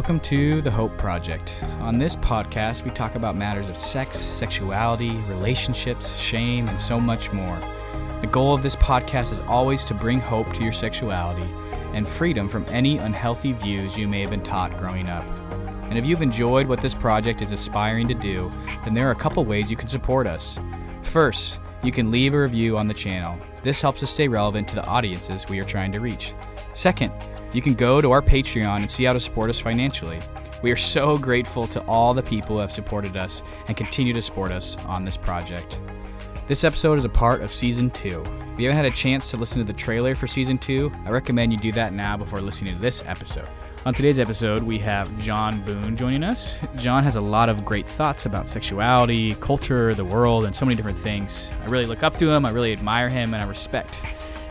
[0.00, 1.62] Welcome to the Hope Project.
[1.80, 7.34] On this podcast, we talk about matters of sex, sexuality, relationships, shame, and so much
[7.34, 7.60] more.
[8.22, 11.46] The goal of this podcast is always to bring hope to your sexuality
[11.92, 15.22] and freedom from any unhealthy views you may have been taught growing up.
[15.90, 18.50] And if you've enjoyed what this project is aspiring to do,
[18.84, 20.58] then there are a couple ways you can support us.
[21.02, 23.38] First, you can leave a review on the channel.
[23.62, 26.32] This helps us stay relevant to the audiences we are trying to reach.
[26.72, 27.12] Second,
[27.52, 30.20] you can go to our Patreon and see how to support us financially.
[30.62, 34.22] We are so grateful to all the people who have supported us and continue to
[34.22, 35.80] support us on this project.
[36.46, 38.22] This episode is a part of season two.
[38.54, 41.10] If you haven't had a chance to listen to the trailer for season two, I
[41.10, 43.48] recommend you do that now before listening to this episode.
[43.86, 46.58] On today's episode, we have Jon Boone joining us.
[46.76, 50.76] Jon has a lot of great thoughts about sexuality, culture, the world, and so many
[50.76, 51.50] different things.
[51.62, 54.02] I really look up to him, I really admire him, and I respect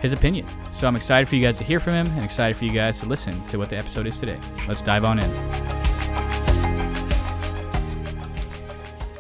[0.02, 0.48] his opinion.
[0.72, 3.00] So I'm excited for you guys to hear from him and excited for you guys
[3.02, 4.40] to listen to what the episode is today.
[4.68, 5.30] Let's dive on in.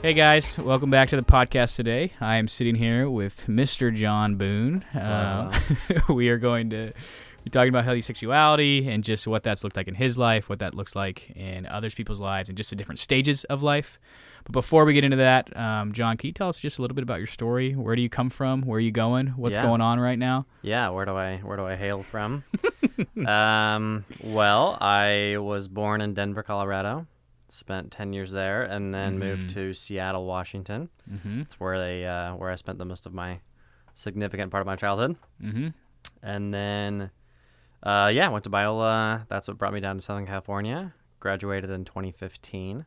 [0.01, 2.13] Hey guys, welcome back to the podcast today.
[2.21, 3.93] I am sitting here with Mr.
[3.93, 4.83] Jon Boone.
[4.95, 5.59] Uh,
[6.09, 6.93] we are going to
[7.43, 10.59] be talking about healthy sexuality and just what that's looked like in his life, what
[10.59, 13.99] that looks like in others people's lives, and just the different stages of life.
[14.49, 16.95] But before we get into that, um, Jon, can you tell us just a little
[16.95, 17.73] bit about your story?
[17.73, 18.63] Where do you come from?
[18.63, 19.27] Where are you going?
[19.27, 19.61] What's Yeah.
[19.63, 20.47] going on right now?
[20.63, 22.43] Yeah, where do I where do I hail from?
[23.27, 27.05] um, well, I was born in Denver, Colorado.
[27.51, 29.53] Spent ten years there, and then moved Mhm.
[29.53, 30.89] to Seattle, Washington.
[31.11, 31.41] Mm-hmm.
[31.41, 33.39] It's where they uh, where I spent the most of my
[33.95, 35.15] significant part of my childhood.
[35.43, 35.67] Mm-hmm.
[36.21, 37.11] And then,
[37.83, 39.25] uh, yeah, went to Biola.
[39.29, 40.93] That's what brought me down to Southern California.
[41.19, 42.85] Graduated in 2015,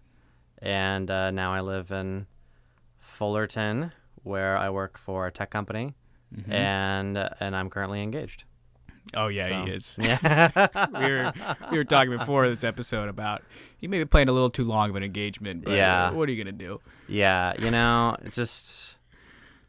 [0.63, 2.27] and uh, now I live in
[2.99, 5.95] Fullerton, where I work for a tech company,
[6.35, 6.51] Mhm.
[6.53, 8.45] and and I'm currently engaged.
[9.15, 9.97] Oh yeah, So, he is.
[10.01, 10.51] Yeah.
[10.95, 11.33] we were
[11.73, 13.43] we were talking before this episode about
[13.77, 16.07] he may be playing a little too long of an engagement, but Yeah.
[16.09, 16.81] uh, what are you gonna do?
[17.09, 18.97] Yeah, you know, it's just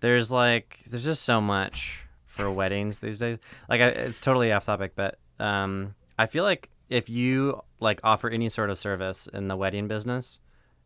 [0.01, 3.39] there's like there's just so much for weddings these days.
[3.67, 8.29] Like I, it's totally off topic, but um, I feel like if you like offer
[8.29, 10.39] any sort of service in the wedding business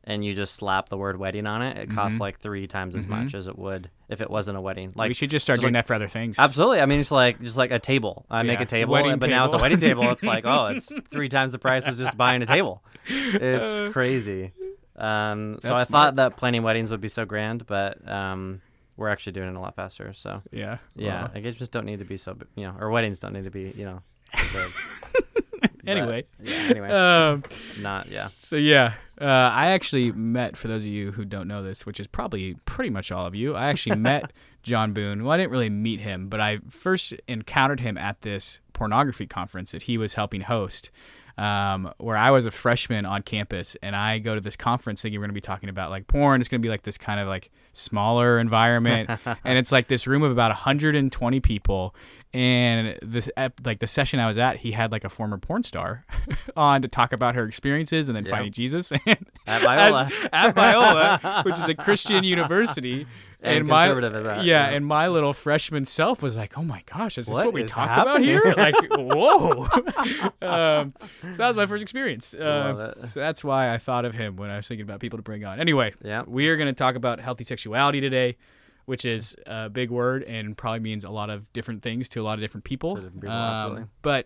[0.07, 2.22] and you just slap the word wedding on it, it costs Mhm.
[2.22, 3.09] like three times as Mhm.
[3.09, 4.94] much as it would if it wasn't a wedding.
[4.95, 6.40] Like we should just start just doing like- that for other things.
[6.40, 6.79] Absolutely.
[6.79, 8.25] I mean, it's like just like a table.
[8.29, 10.09] I make a table, Wedding but now it's a wedding table.
[10.12, 12.84] It's like, oh, it's three times the price of just buying a table.
[13.07, 14.53] It's Uh, crazy.
[14.95, 15.90] Um, so I smart.
[15.90, 18.62] thought that planning weddings would be so grand, but um,
[18.95, 20.12] we're actually doing it a lot faster.
[20.13, 20.78] So Yeah.
[20.95, 23.51] yeah, Well, engagements don't need to be so, you know, or weddings don't need to
[23.51, 24.01] be, you know,
[24.34, 24.68] so
[25.87, 26.25] Anyway.
[26.41, 26.53] yeah.
[26.69, 27.43] Anyway, um,
[27.79, 28.27] not yeah.
[28.27, 31.99] So yeah, uh, I actually met for those of you who don't know this, which
[31.99, 33.55] is probably pretty much all of you.
[33.55, 34.31] I actually met
[34.63, 35.23] Jon Boone.
[35.23, 39.71] Well, I didn't really meet him, but I first encountered him at this pornography conference
[39.71, 40.91] that he was helping host.
[41.37, 45.19] Um, where I was a freshman on campus, and I go to this conference thinking
[45.19, 46.41] we're going to be talking about like porn.
[46.41, 49.09] It's going to be like this kind of like smaller environment,
[49.43, 51.93] and it's like this room of about 120 people.
[52.33, 56.05] And the like the session I was at, he had like a former porn star
[56.57, 58.31] on to talk about her experiences and then Yep.
[58.31, 59.01] finding Jesus and
[59.47, 60.11] At Biola.
[60.33, 63.05] at Biola, which is a Christian university.
[63.39, 64.75] And my conservative at that, yeah, yeah.
[64.75, 67.63] and my little freshman self was like, "Oh my gosh, is this What what we
[67.65, 69.67] talk about here?" Like, whoa!
[70.41, 72.33] um, so that was my first experience.
[72.33, 75.23] Uh, so that's why I thought of him when I was thinking about people to
[75.23, 75.59] bring on.
[75.59, 76.23] Anyway, Yeah.
[76.25, 78.37] we are going to talk about healthy sexuality today,
[78.85, 82.23] which is a big word and probably means a lot of different things to a
[82.23, 82.95] lot of different people.
[82.95, 84.25] Different people, Um, but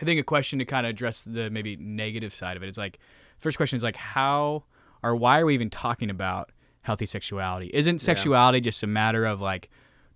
[0.00, 2.76] I think a question to kind of address the maybe negative side of it is
[2.76, 2.98] like,
[3.38, 4.64] first question is like, how
[5.02, 6.50] or why are we even talking about
[6.86, 7.70] healthy sexuality?
[7.74, 9.68] Isn't sexuality just a matter of like,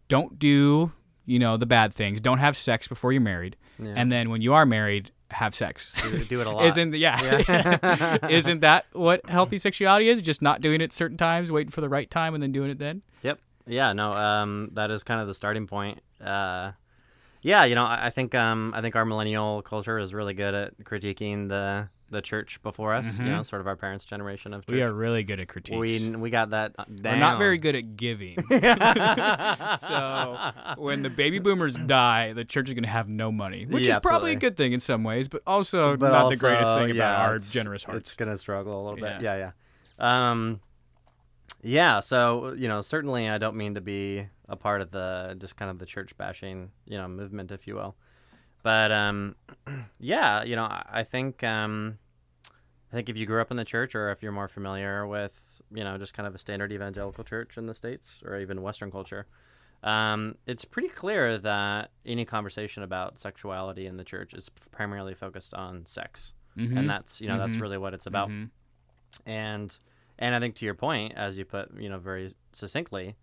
[0.09, 0.93] don't do,
[1.27, 3.93] you know, the bad things, don't have sex before you're married, Yeah.
[3.97, 5.93] and then when you are married, have sex.
[6.03, 6.65] do, do it a lot.
[6.67, 8.29] Isn't yeah, Yeah.
[8.31, 10.23] isn't that what healthy sexuality is?
[10.23, 12.79] Just not doing it certain times, waiting for the right time, and then doing it
[12.79, 13.03] then.
[13.23, 13.39] Yep.
[13.67, 13.93] Yeah.
[13.93, 14.13] No.
[14.13, 14.71] Um.
[14.73, 16.01] That is kind of the starting point.
[16.21, 16.73] Uh.
[17.43, 17.65] Yeah.
[17.65, 20.77] You know, I, I think um I think our millennial culture is really good at
[20.83, 23.17] critiquing the the church before us.
[23.19, 23.27] You Mhm.
[23.27, 24.75] know, sort of our parents' generation of church.
[24.75, 25.79] We are really good at critiques.
[25.79, 27.15] We we got that down.
[27.15, 28.37] We're not very good at giving.
[29.79, 33.87] so when the baby boomers die, the church is going to have no money, which
[33.87, 36.75] Yeah, is probably a good thing in some ways, but also But not the greatest
[36.75, 38.11] thing yeah, about our generous hearts.
[38.11, 39.21] It's gonna struggle a little bit.
[39.23, 39.37] Yeah.
[39.37, 39.53] Yeah.
[39.99, 40.31] Yeah.
[40.31, 40.61] Um.
[41.63, 42.01] Yeah.
[42.01, 45.71] So you know, certainly, I don't mean to be a part of the just kind
[45.71, 47.97] of the church bashing, you know, movement, if you will.
[48.63, 49.37] But um,
[49.99, 51.99] yeah, you know, I, think um,
[52.93, 55.63] I think if you grew up in the church, or if you're more familiar with,
[55.73, 58.91] you know, just kind of a standard evangelical church in the states, or even Western
[58.91, 59.27] culture,
[59.83, 65.55] um, it's pretty clear that any conversation about sexuality in the church is primarily focused
[65.55, 66.35] on sex.
[66.59, 66.77] Mhm.
[66.77, 67.61] and that's you know that's Mhm.
[67.61, 68.29] really what it's about.
[68.29, 68.51] Mhm.
[69.25, 69.79] And
[70.19, 73.17] and I think to your point, as you put you know very succinctly,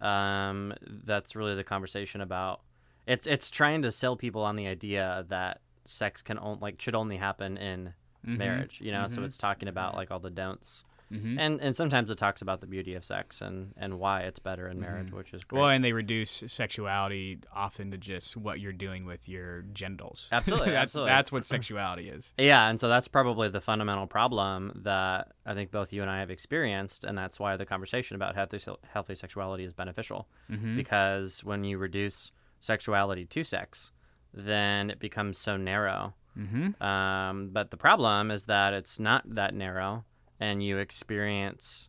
[0.00, 2.60] um, that's really the conversation about.
[3.06, 6.94] It's it's trying to sell people on the idea that sex can only like should
[6.94, 7.92] only happen in
[8.26, 8.38] Mhm.
[8.38, 8.80] marriage.
[8.80, 9.26] You know, so Mhm.
[9.26, 10.84] it's talking about like all the don'ts.
[11.12, 11.38] Mhm.
[11.38, 14.66] And and sometimes it talks about the beauty of sex and, and why it's better
[14.66, 15.16] in marriage, Mhm.
[15.18, 15.60] which is great.
[15.60, 20.28] Well, and they reduce sexuality often to just what you're doing with your genitals.
[20.32, 21.10] Absolutely, that's, absolutely.
[21.10, 22.32] That's what sexuality is.
[22.38, 26.20] Yeah, and so that's probably the fundamental problem that I think both you and I
[26.20, 28.58] have experienced, and that's why the conversation about healthy
[28.90, 30.26] healthy sexuality is beneficial.
[30.50, 30.74] Mhm.
[30.74, 32.32] Because when you reduce
[32.64, 33.92] sexuality to sex,
[34.32, 36.14] then it becomes so narrow.
[36.38, 36.82] Mm-hmm.
[36.82, 40.04] Um, but the problem is that it's not that narrow,
[40.40, 41.88] and you experience,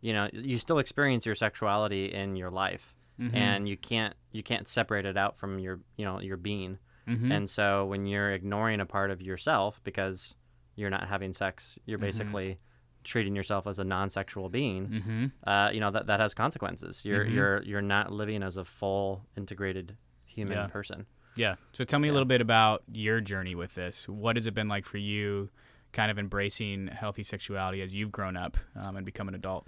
[0.00, 3.34] you know, you still experience your sexuality in your life, Mhm.
[3.34, 6.78] and you can't you can't separate it out from your you know your being.
[7.06, 7.30] Mhm.
[7.36, 10.34] And so when you're ignoring a part of yourself because
[10.76, 12.08] you're not having sex, you're Mhm.
[12.08, 12.58] basically
[13.04, 14.88] treating yourself as a non-sexual being.
[14.88, 15.32] Mhm.
[15.46, 17.04] Uh, you know that that has consequences.
[17.04, 17.34] You're Mhm.
[17.34, 19.96] you're you're not living as a full integrated
[20.32, 20.66] human Yeah.
[20.66, 21.06] person.
[21.36, 21.54] Yeah.
[21.72, 24.08] So tell me a little bit about your journey with this.
[24.08, 25.48] What has it been like for you,
[25.92, 29.66] kind of embracing healthy sexuality as you've grown up um, and become an adult?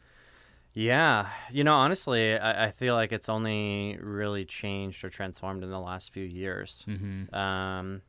[0.74, 5.70] Yeah, you know, honestly, I, I feel like it's only really changed or transformed in
[5.70, 6.84] the last few years.
[6.88, 7.32] Mm-hmm.
[7.34, 8.02] Um,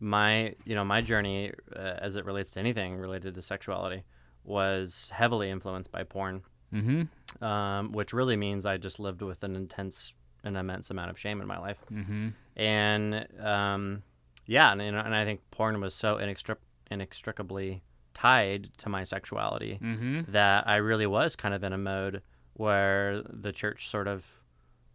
[0.00, 4.04] my, you know, my journey uh, as it relates to anything related to sexuality
[4.44, 6.42] was heavily influenced by porn,
[6.72, 7.42] Mm-hmm.
[7.44, 10.12] um, which really means I just lived with an intense
[10.44, 11.78] and immense amount of shame in my life.
[11.92, 12.28] Mm-hmm.
[12.56, 14.02] And um,
[14.46, 16.56] yeah, and, and I think porn was so inextric-
[16.90, 17.82] inextricably
[18.14, 20.32] tied to my sexuality Mm-hmm.
[20.32, 22.22] that I really was kind of in a mode
[22.54, 24.26] where the church sort of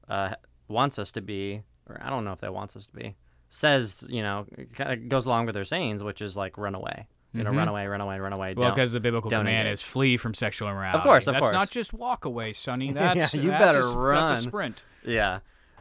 [0.10, 0.34] uh,
[0.68, 3.16] wants us to be, or I don't know if they wants us to be,
[3.50, 7.07] says, you know, kind of goes along with their sayings, which is like run away.
[7.33, 7.57] You know, Mhm.
[7.57, 8.53] run away, run away, run away.
[8.56, 9.74] Well, because the biblical command engage.
[9.74, 10.97] is flee from sexual immorality.
[11.00, 11.53] Of course, of that's course.
[11.53, 12.88] not just walk away, Sonny.
[12.94, 14.85] Yeah, That's you that's better a, s- That's a sprint.
[15.03, 15.39] yeah,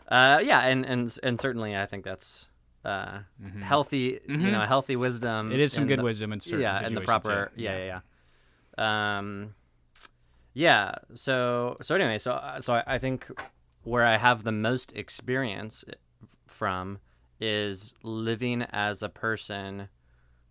[0.09, 2.49] uh, yeah, and and and certainly I think that's
[2.87, 3.63] uh, Mhm.
[3.63, 4.19] healthy.
[4.27, 4.53] You Mhm.
[4.53, 5.53] know, healthy wisdom.
[5.53, 8.01] It is some good the- wisdom in certain yeah, and the proper yeah, yeah,
[8.79, 9.19] yeah.
[9.19, 9.55] Um,
[10.55, 10.95] yeah.
[11.15, 13.29] So so anyway, so uh, so I, I think
[13.85, 15.85] where I have the most experience
[16.47, 16.99] from
[17.41, 19.89] is living as a person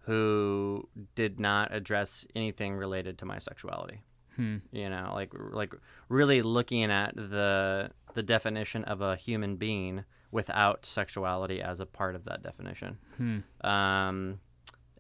[0.02, 4.02] who did not address anything related to my sexuality.
[4.36, 4.58] Hmm.
[4.72, 5.74] You know, like like
[6.10, 12.16] really looking at the the definition of a human being without sexuality as a part
[12.16, 12.98] of that definition.
[13.18, 13.40] Hmm.
[13.70, 14.40] Um,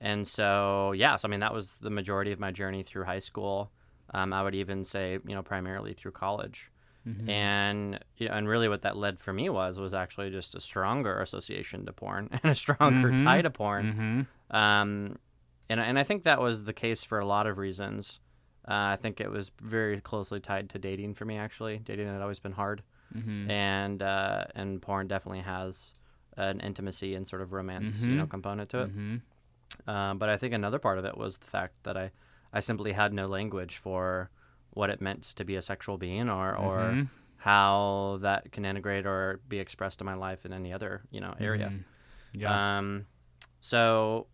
[0.02, 3.20] and so, yeah, so I mean, that was the majority of my journey through high
[3.20, 3.72] school.
[4.14, 6.70] Um, I would even say, you know, primarily through college.
[7.08, 7.30] Mhm.
[7.30, 10.60] And you know, and really, what that led for me was was actually just a
[10.60, 13.24] stronger association to porn and a stronger Mhm.
[13.24, 14.28] tie to porn.
[14.52, 15.18] Um,
[15.70, 18.20] and and I think that was the case for a lot of reasons.
[18.68, 21.38] Uh, I think it was very closely tied to dating for me.
[21.38, 22.84] Actually, dating had always been hard,
[23.16, 23.50] Mhm.
[23.50, 25.94] and uh, and porn definitely has
[26.38, 28.30] an intimacy and sort of romance, you know, Mhm.
[28.30, 28.96] component to it.
[28.96, 29.22] Mhm.
[29.88, 32.12] Um, but I think another part of it was the fact that I,
[32.54, 34.30] I simply had no language for
[34.72, 37.10] what it meant to be a sexual being or, or Mhm.
[37.38, 41.34] how that can integrate or be expressed in my life in any other, you know,
[41.40, 41.68] area.
[41.70, 41.84] Mhm.
[42.34, 42.78] Yeah.
[42.78, 43.06] Um,
[43.60, 44.28] so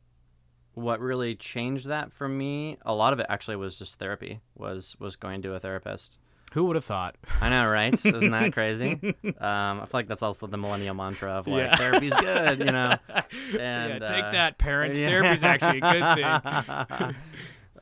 [0.77, 4.95] what really changed that for me, a lot of it actually was just therapy, was,
[4.99, 6.19] was going to a therapist.
[6.53, 7.15] Who would have thought?
[7.41, 7.93] I know, right?
[8.05, 8.91] Isn't that crazy?
[8.93, 11.75] Um, I feel like that's also the millennial mantra of like, Yeah.
[11.77, 12.95] therapy's good, you know?
[13.53, 14.99] yeah, take uh, that, parents.
[14.99, 15.09] Yeah.
[15.09, 17.15] Therapy's actually a good thing.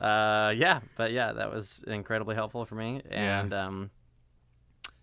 [0.00, 3.40] uh, yeah, but yeah, that was incredibly helpful for me, Yeah.
[3.40, 3.90] and um,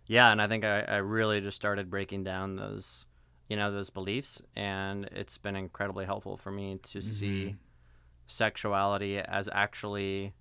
[0.07, 3.05] yeah, and I think I, I really just started breaking down those,
[3.50, 7.07] you know, those beliefs, and it's been incredibly helpful for me to Mm-hmm.
[7.09, 7.55] see
[8.25, 10.34] sexuality as actually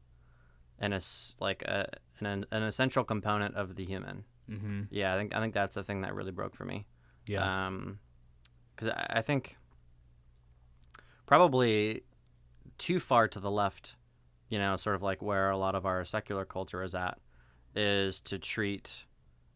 [0.78, 1.88] an es- like a
[2.20, 4.24] an, an essential component of the human.
[4.48, 6.86] hmm Yeah, I think I think that's the thing that really broke for me.
[7.26, 7.66] Yeah.
[7.66, 7.98] Um,
[8.74, 9.56] because I, I think
[11.26, 12.02] probably
[12.78, 13.96] too far to the left,
[14.48, 17.18] you know, sort of like where a lot of our secular culture is at,
[17.74, 19.04] is to treat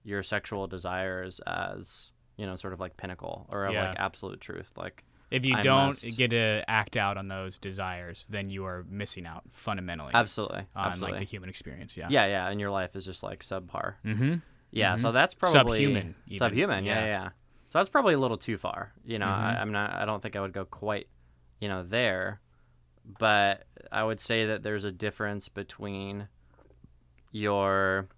[0.04, 3.88] your sexual desires as you know, sort of like pinnacle or Yeah.
[3.88, 4.70] like absolute truth.
[4.76, 8.64] Like, if you I don't must- get to act out on those desires, then you
[8.64, 11.96] are missing out fundamentally absolutely, on absolutely, like the human experience.
[11.96, 12.06] Yeah.
[12.10, 13.94] yeah, yeah, and your life is just like subpar.
[14.04, 14.34] Mm-hmm.
[14.70, 15.12] Yeah, so Mhm.
[15.14, 16.38] that's probably Subhuman, even.
[16.38, 17.06] Subhuman, yeah, Yeah.
[17.06, 17.28] yeah.
[17.68, 18.92] So that's probably a little too far.
[19.04, 19.60] You know, I, Mhm.
[19.62, 19.92] I'm not.
[19.94, 21.08] I don't think I would go quite,
[21.60, 22.40] you know, there.
[23.18, 26.28] But I would say that there's a difference between
[27.32, 28.08] your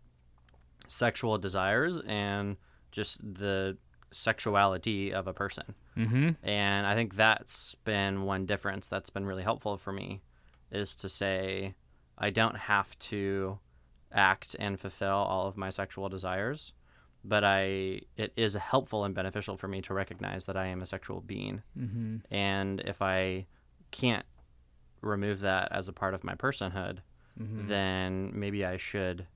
[0.88, 2.57] sexual desires and
[2.93, 3.77] just the
[4.11, 5.75] sexuality of a person.
[5.97, 6.31] Mm-hmm.
[6.47, 10.23] And I think that's been one difference that's been really helpful for me
[10.71, 11.75] is to say
[12.17, 13.59] I don't have to
[14.12, 16.73] act and fulfill all of my sexual desires,
[17.25, 20.87] but I it is helpful and beneficial for me to recognize that I am a
[20.87, 22.17] sexual being, Mm-hmm.
[22.35, 23.47] and if I
[23.91, 24.27] can't
[25.00, 26.99] remove that as a part of my personhood,
[27.41, 27.69] Mm-hmm.
[27.69, 29.27] then maybe I should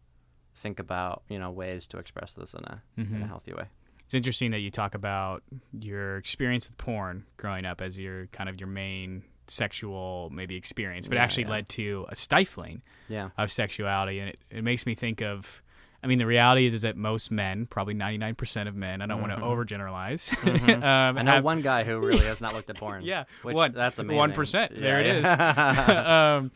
[0.56, 3.22] think about you know ways to express this in a in Mhm.
[3.24, 3.66] a healthy way.
[4.12, 5.42] It's interesting that you talk about
[5.72, 11.08] your experience with porn growing up as your kind of your main sexual maybe experience,
[11.08, 11.50] but Yeah, actually yeah.
[11.50, 13.30] led to a stifling Yeah.
[13.38, 15.62] of sexuality, and it, it makes me think of.
[16.04, 19.22] I mean, the reality is, is that most men, probably 99% of men, I don't
[19.22, 20.28] want to overgeneralize.
[20.42, 20.82] Mhm.
[20.82, 23.04] um, I know have- one guy who really has not looked at porn.
[23.04, 24.18] Yeah, which one, that's amazing.
[24.18, 24.72] One percent.
[24.78, 25.26] There Yeah, it is.
[25.88, 26.50] um,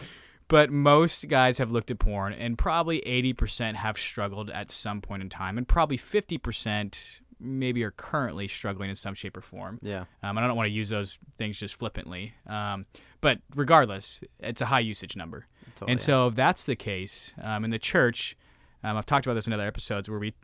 [0.48, 5.00] but most guys have looked at porn, and probably eighty percent have struggled at some
[5.00, 9.40] point in time, and probably fifty percent maybe are currently struggling in some shape or
[9.42, 9.78] form.
[9.82, 10.04] yeah.
[10.22, 12.34] Um, and I don't want to use those things just flippantly.
[12.46, 12.86] Um,
[13.20, 15.46] but regardless, it's a high usage number.
[15.74, 15.92] Totally.
[15.92, 18.36] And so, if that's the case, um, in the church,
[18.82, 20.34] um, I've talked about this in other episodes where we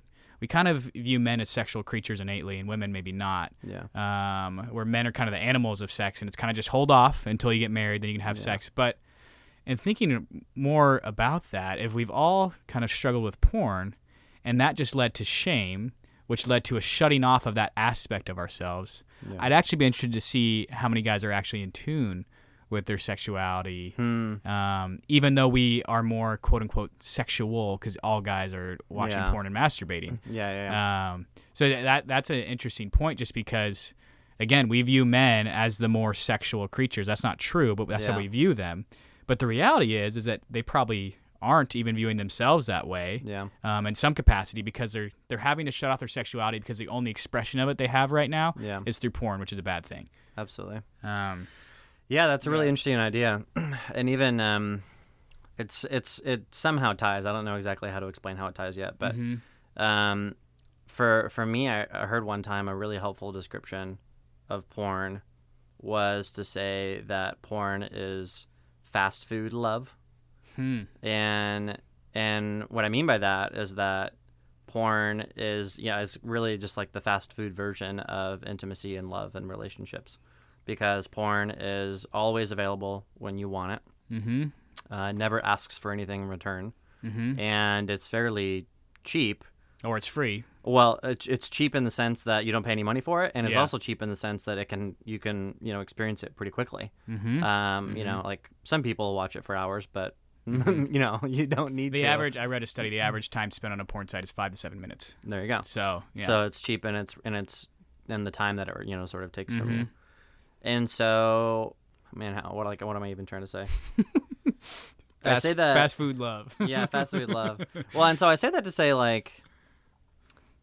[0.41, 3.53] we kind of view men as sexual creatures innately, and women maybe not.
[3.63, 3.85] yeah.
[3.95, 6.71] Um, where men are kind of the animals of sex, and it's kind of just
[6.71, 8.43] hold off until you get married, then you can have Yeah.
[8.43, 8.69] sex.
[8.75, 8.99] But
[9.65, 13.95] in thinking more about that, if we've all kind of struggled with porn,
[14.45, 15.93] and that just led to shame,
[16.27, 19.37] which led to a shutting off of that aspect of ourselves, Yeah.
[19.41, 22.25] I'd actually be interested to see how many guys are actually in tune
[22.71, 23.93] with their sexuality.
[23.97, 24.47] Hmm.
[24.47, 29.31] Um, even though we are more quote unquote sexual, because all guys are watching Yeah.
[29.31, 30.19] porn and masturbating.
[30.31, 30.51] Yeah.
[30.51, 30.71] Yeah.
[30.71, 31.13] yeah.
[31.15, 33.93] Um, so th- that that's an interesting point, just because,
[34.41, 37.07] again, we view men as the more sexual creatures.
[37.09, 38.87] That's not true, but that's how we view them.
[39.27, 43.49] But the reality is, is that they probably aren't even viewing themselves that way yeah.
[43.65, 46.89] um, in some capacity because they're they're having to shut off their sexuality because the
[46.89, 48.81] only expression of it they have right now Yeah.
[48.87, 50.09] is through porn, which is a bad thing.
[50.39, 50.81] Absolutely.
[51.03, 51.49] Um,
[52.09, 52.71] Yeah, that's a really Yeah.
[52.71, 53.43] interesting idea,
[53.95, 54.83] and even um,
[55.59, 57.27] it's it's it somehow ties.
[57.27, 59.41] I don't know exactly how to explain how it ties yet, but mhm.
[59.77, 60.35] um,
[60.87, 63.99] for for me, I, I heard one time a really helpful description
[64.49, 65.23] of porn
[65.81, 68.47] was to say that porn is
[68.83, 69.97] fast food love,
[70.57, 70.83] Hmm.
[71.03, 71.79] and
[72.15, 74.15] and what I mean by that is that
[74.67, 79.35] porn is yeah is really just like the fast food version of intimacy and love
[79.35, 80.19] and relationships
[80.65, 83.81] because porn is always available when you want it
[84.13, 84.45] Mm-hmm.
[84.93, 86.73] uh, never asks for anything in return
[87.05, 87.41] Mm-hmm.
[87.41, 88.67] and it's fairly
[89.03, 89.43] cheap
[89.83, 90.45] Or it's free.
[90.63, 93.33] well it's, it's cheap in the sense that you don't pay any money for it
[93.35, 93.61] and it's Yeah.
[93.61, 96.53] also cheap in the sense that it can you can you know experience it pretty
[96.53, 97.43] quickly Mm-hmm.
[97.43, 100.15] um, you know like some people watch it for hours but
[100.47, 102.91] you know you don't need the to average, I read a study.
[102.91, 105.15] The average time spent on a porn site is five to seven minutes.
[105.25, 106.27] there you go So yeah.
[106.27, 107.69] So it's cheap and it's and it's
[108.09, 109.85] and the time that it you know sort of takes from you.
[109.85, 109.89] Mhm.
[110.65, 111.77] And so,
[112.15, 113.67] man, how, what like what am I even trying to say?
[115.25, 116.55] I fast, say that fast food love.
[116.61, 117.61] yeah, fast food love.
[117.95, 119.43] Well, and so I say that to say like,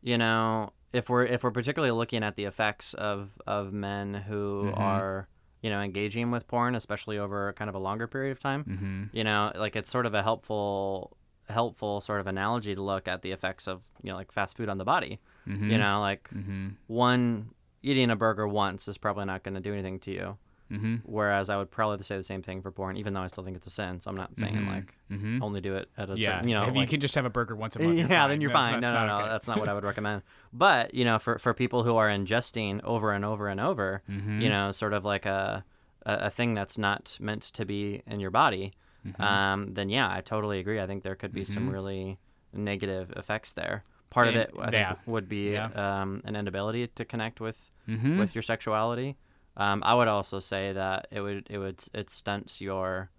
[0.01, 4.71] you know, if we're if we're particularly looking at the effects of of men who
[4.73, 4.79] Mhm.
[4.79, 5.27] are
[5.61, 9.03] you know engaging with porn, especially over kind of a longer period of time, mm-hmm.
[9.11, 11.15] you know, like it's sort of a helpful
[11.49, 14.69] helpful sort of analogy to look at the effects of you know like fast food
[14.69, 15.19] on the body.
[15.47, 15.71] Mm-hmm.
[15.71, 16.69] You know, like Mm-hmm.
[16.87, 17.49] one
[17.81, 20.37] eating a burger once is probably not going to do anything to you.
[20.71, 20.95] Mm-hmm.
[21.03, 23.57] Whereas I would probably say the same thing for porn, even though I still think
[23.57, 23.99] it's a sin.
[23.99, 25.41] So I'm not saying like mm-hmm.
[25.41, 26.33] only do it at a yeah.
[26.35, 28.07] certain, you know, if like- you can just have a burger once a month, yeah,
[28.07, 28.29] fine.
[28.29, 28.79] then you're That's- fine.
[28.81, 29.29] that's no, no, no, okay.
[29.29, 30.21] that's not what I would recommend.
[30.53, 34.41] But you know, for for people who are ingesting over and over and over, Mhm.
[34.41, 35.63] you know, sort of like a,
[36.05, 38.73] a a thing that's not meant to be in your body,
[39.07, 39.21] Mm-hmm.
[39.23, 40.79] um, then yeah, I totally agree.
[40.81, 41.73] I think there could be some Mhm.
[41.73, 42.19] really
[42.53, 43.83] negative effects there.
[44.09, 44.95] Part of it, I think, yeah.
[45.05, 45.67] would be Yeah.
[46.01, 49.15] um, an inability to connect with with your sexuality.
[49.59, 53.09] Um, I would also say that it would it would it stunts your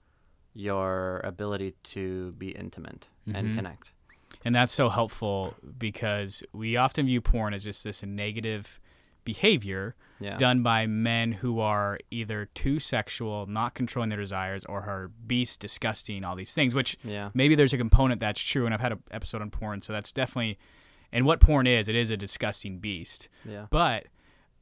[0.54, 3.54] your ability to be intimate and Mhm.
[3.54, 3.92] connect.
[4.44, 8.80] And that's so helpful because we often view porn as just this negative
[9.24, 10.36] behavior Yeah.
[10.38, 15.60] done by men who are either too sexual, not controlling their desires, or are beast,
[15.60, 17.30] disgusting, all these things, which Yeah.
[17.34, 18.64] maybe there's a component that's true.
[18.64, 20.58] And I've had an episode on porn, so that's definitely,
[21.12, 23.28] and what porn is, it is a disgusting beast.
[23.44, 23.66] Yeah.
[23.70, 24.06] But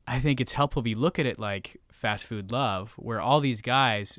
[0.08, 3.40] I think it's helpful if you look at it like fast food love, where all
[3.40, 4.18] these guys,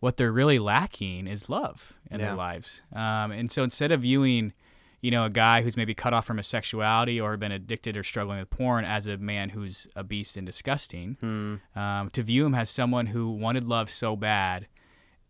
[0.00, 2.26] what they're really lacking is love in Yeah.
[2.26, 2.82] their lives.
[2.92, 4.52] Um, and so instead of viewing,
[5.00, 8.02] you know, a guy who's maybe cut off from his sexuality or been addicted or
[8.02, 11.56] struggling with porn as a man who's a beast and disgusting, Hmm.
[11.78, 14.66] um, to view him as someone who wanted love so bad,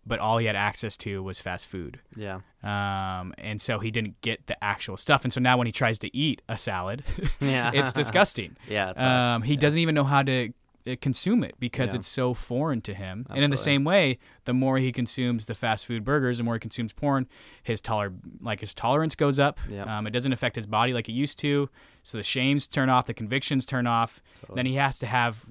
[0.06, 1.98] but all he had access to was fast food.
[2.16, 2.40] Yeah.
[2.62, 5.24] Um, and so he didn't get the actual stuff.
[5.24, 7.02] And so now when he tries to eat a salad,
[7.40, 7.70] Yeah.
[7.74, 8.56] it's disgusting.
[8.68, 8.90] Yeah.
[8.90, 8.98] It.
[8.98, 9.60] Um, he Yeah.
[9.60, 10.52] doesn't even know how to
[10.88, 11.98] uh, consume it because Yeah.
[11.98, 13.20] it's so foreign to him.
[13.22, 13.36] Absolutely.
[13.36, 16.54] And in the same way, the more he consumes the fast food burgers, the more
[16.54, 17.26] he consumes porn,
[17.64, 19.58] his toler like his tolerance goes up.
[19.68, 19.82] Yeah.
[19.98, 21.68] Um, it doesn't affect his body like it used to.
[22.04, 24.20] So the shames turn off, the convictions turn off.
[24.54, 25.44] Then he has to have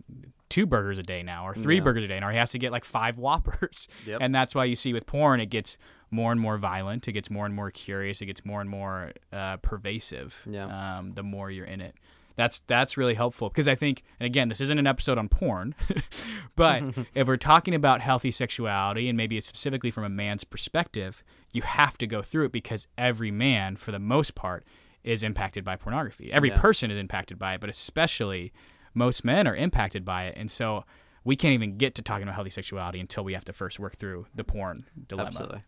[0.55, 1.81] two burgers a day now, or three Yeah.
[1.83, 3.88] burgers a day, or he has to get like five Whoppers.
[4.05, 4.19] Yep.
[4.21, 5.77] And that's why you see with porn, it gets
[6.12, 7.07] more and more violent.
[7.07, 8.21] It gets more and more curious.
[8.21, 10.33] It gets more and more uh, pervasive.
[10.50, 10.67] Yeah.
[11.00, 11.95] Um, the more you're in it.
[12.38, 15.74] That's that's really helpful because I think, and again, this isn't an episode on porn,
[16.55, 16.83] but
[17.15, 21.97] if we're talking about healthy sexuality and maybe specifically from a man's perspective, you have
[21.97, 24.65] to go through it because every man, for the most part,
[25.03, 26.31] is impacted by pornography.
[26.31, 26.59] Every Yeah.
[26.59, 28.51] person is impacted by it, but especially
[28.95, 30.83] most men are impacted by it, and so
[31.23, 33.95] we can't even get to talking about healthy sexuality until we have to first work
[33.95, 35.27] through the porn dilemma.
[35.27, 35.63] Absolutely.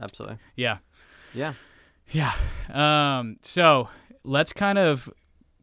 [0.00, 0.38] Absolutely.
[0.54, 0.78] Yeah.
[1.34, 1.54] Yeah.
[2.10, 2.32] Yeah.
[2.70, 3.88] Um, so
[4.24, 5.10] let's kind of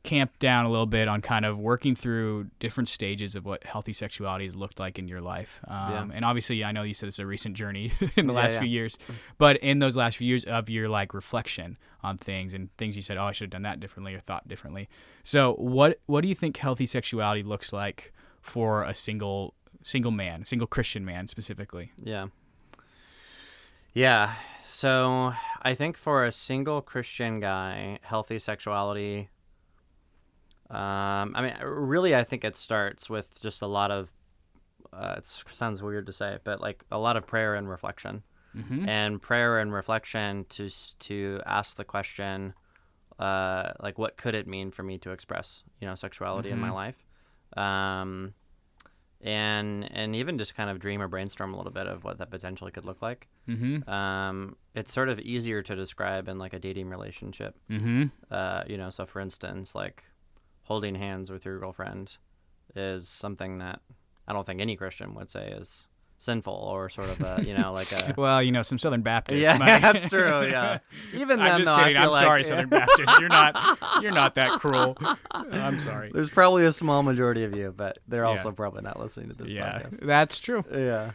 [0.05, 3.91] camp down a little bit on kind of working through different stages of what healthy
[3.91, 5.59] sexuality has looked like in your life.
[5.67, 6.07] Um, Yeah.
[6.13, 8.59] And obviously, I know you said it's a recent journey in the Yeah, last yeah.
[8.62, 8.97] few years,
[9.38, 13.01] but in those last few years of your like reflection on things and things you
[13.01, 14.88] said, oh, I should have done that differently or thought differently.
[15.24, 20.45] So what what do you think healthy sexuality looks like for a single single man,
[20.45, 21.91] single Christian man specifically?
[22.01, 22.27] Yeah.
[23.93, 24.33] Yeah.
[24.69, 29.29] So I think for a single Christian guy, healthy sexuality.
[30.69, 34.12] Um, I mean, really, I think it starts with just a lot of.
[34.93, 38.24] Uh, it sounds weird to say, but like a lot of prayer and reflection,
[38.55, 38.88] Mm-hmm.
[38.88, 40.69] and prayer and reflection to
[41.00, 42.53] to ask the question,
[43.19, 46.69] uh, like, what could it mean for me to express, you know, sexuality in my
[46.69, 46.74] Mhm.
[46.74, 47.05] life,
[47.57, 48.34] um,
[49.22, 52.29] and and even just kind of dream or brainstorm a little bit of what that
[52.29, 53.27] potentially could look like.
[53.48, 53.89] Mm-hmm.
[53.89, 57.55] Um, it's sort of easier to describe in like a dating relationship.
[57.69, 58.05] Mm-hmm.
[58.31, 60.03] Uh, you know, so for instance, like
[60.65, 62.17] holding hands with your girlfriend
[62.75, 63.79] is something that
[64.27, 65.87] I don't think any Christian would say is
[66.18, 69.42] sinful or sort of a you know like a Well, you know, some Southern Baptists.
[69.42, 70.79] yeah might- that's true yeah
[71.13, 71.98] even I'm just though, kidding.
[71.98, 73.20] I'm like- sorry, Southern Baptists.
[73.20, 73.77] You're not.
[74.01, 74.98] You're not that cruel.
[75.31, 76.11] I'm sorry.
[76.13, 78.29] There's probably a small majority of you, but they're Yeah.
[78.29, 80.05] also probably not listening to this Yeah, podcast.
[80.05, 80.63] that's true.
[80.74, 81.11] Yeah.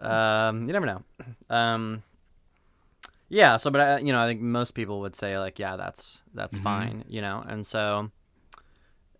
[0.00, 1.02] Um, you never know.
[1.48, 2.02] Um,
[3.28, 3.56] yeah.
[3.56, 6.58] So, but I, you know, I think most people would say like, yeah, that's that's
[6.58, 6.62] Mhm.
[6.62, 7.04] fine.
[7.08, 8.10] You know, and so,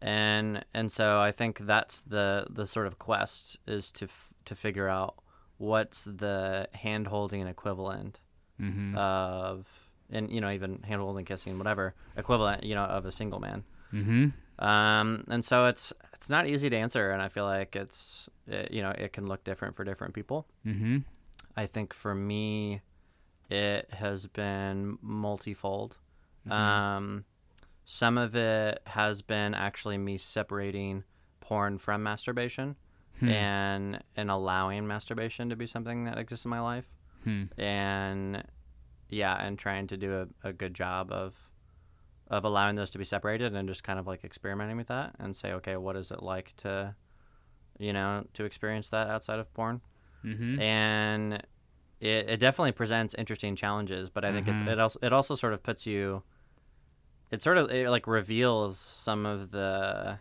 [0.02, 4.54] and and so I think that's the the sort of quest is to f- to
[4.54, 5.16] figure out
[5.58, 8.20] what's the hand holding equivalent
[8.58, 8.96] Mm-hmm.
[8.96, 9.66] of,
[10.10, 13.64] and you know, even hand holding, kissing, whatever equivalent, you know, of a single man.
[13.92, 14.28] mm-hmm.
[14.64, 18.70] Um, and so it's it's not easy to answer, and I feel like it's it,
[18.70, 20.46] you know it can look different for different people.
[20.64, 20.98] Mm-hmm.
[21.54, 22.80] I think for me,
[23.50, 25.98] it has been multifold.
[26.48, 26.52] Mm-hmm.
[26.52, 27.24] Um,
[27.88, 31.04] some of it has been actually me separating
[31.40, 32.76] porn from masturbation
[33.20, 33.28] Hmm.
[33.30, 36.92] and and allowing masturbation to be something that exists in my life
[37.24, 37.44] Hmm.
[37.58, 38.44] and
[39.08, 41.34] yeah and trying to do a, a good job of
[42.28, 45.34] of allowing those to be separated and just kind of like experimenting with that and
[45.34, 46.94] say okay what is it like to
[47.78, 49.80] you know to experience that outside of porn
[50.24, 50.58] Mm-hmm.
[50.60, 51.34] and
[52.00, 54.50] it, it definitely presents interesting challenges but i think Mhm.
[54.60, 56.22] it's it also it also sort of puts you
[57.30, 60.18] it sort of it like reveals some of the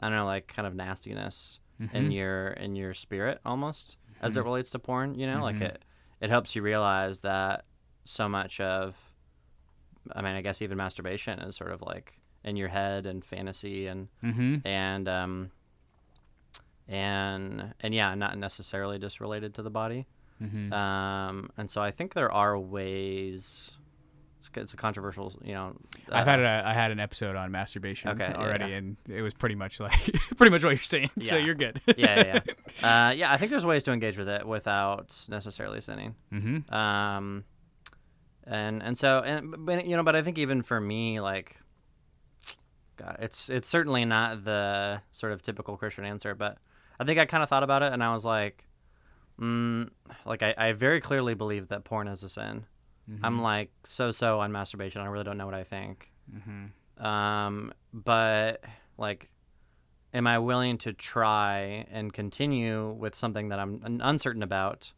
[0.00, 1.96] i don't know like kind of nastiness Mm-hmm.
[1.96, 4.44] in your in your spirit almost as it Mhm.
[4.44, 5.62] relates to porn you know like Mhm.
[5.70, 5.82] it
[6.20, 7.64] it helps you realize that
[8.04, 8.94] so much of
[10.14, 13.86] i mean i guess even masturbation is sort of like in your head and fantasy
[13.86, 14.66] and Mm-hmm.
[14.66, 15.50] and um
[16.88, 20.06] and and yeah not necessarily just related to the body
[20.42, 20.72] Mm-hmm.
[20.72, 23.72] um and so i think there are ways
[24.40, 25.76] it's, it's a controversial you know
[26.10, 28.76] I've uh, had a, I had an episode on masturbation Okay, already, yeah.
[28.78, 29.92] and it was pretty much like
[30.36, 31.10] pretty much what you're saying.
[31.20, 31.82] So you're good.
[31.86, 32.40] yeah yeah
[32.82, 33.08] yeah.
[33.08, 36.72] uh, yeah i think there's ways to engage with it without necessarily sinning mm-hmm.
[36.72, 37.44] um
[38.44, 41.58] and and so and but you know but i think even for me like
[42.96, 46.56] god it's it's certainly not the sort of typical christian answer but
[46.98, 48.66] i think i kind of thought about it and i was like
[49.38, 49.88] mm,
[50.24, 52.64] like I, I very clearly believe that porn is a sin
[53.22, 57.04] i'm like so so on masturbation i really don't know what i think Mm-hmm.
[57.04, 58.62] um but
[58.98, 59.32] like
[60.14, 64.92] am i willing to try and continue with something that i'm uncertain about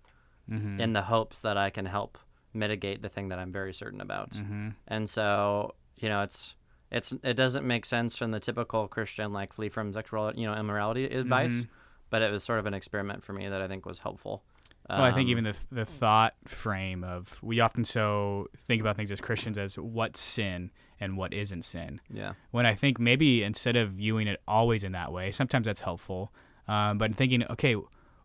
[0.51, 0.81] Mm-hmm.
[0.81, 2.19] in the hopes that I can help
[2.53, 4.31] mitigate the thing that I'm very certain about.
[4.33, 4.71] Mm-hmm.
[4.89, 6.57] And so, you know, it's
[6.91, 10.55] it's it doesn't make sense from the typical Christian like flee from sexual, you know,
[10.57, 11.69] immorality advice, Mhm.
[12.11, 14.43] but it was sort of an experiment for me that I think was helpful.
[14.89, 18.97] Well, I think Um, even the the thought frame of we often so think about
[18.97, 22.01] things as Christians as what's sin and what isn't sin.
[22.13, 25.81] yeah, When I think maybe instead of viewing it always in that way, sometimes that's
[25.81, 26.33] helpful.
[26.69, 27.77] Um, but thinking, okay,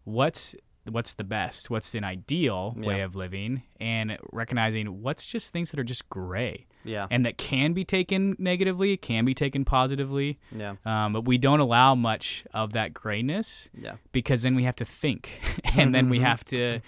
[0.03, 0.55] what's
[0.89, 1.69] what's the best?
[1.69, 3.63] What's an ideal way of living?
[3.79, 7.07] And recognizing what's just things that are just gray Yeah.
[7.11, 10.39] and that can be taken negatively, can be taken positively.
[10.55, 10.75] Yeah.
[10.85, 13.95] Um, but we don't allow much of that grayness Yeah.
[14.11, 15.39] because then we have to think
[15.75, 16.79] and then we have to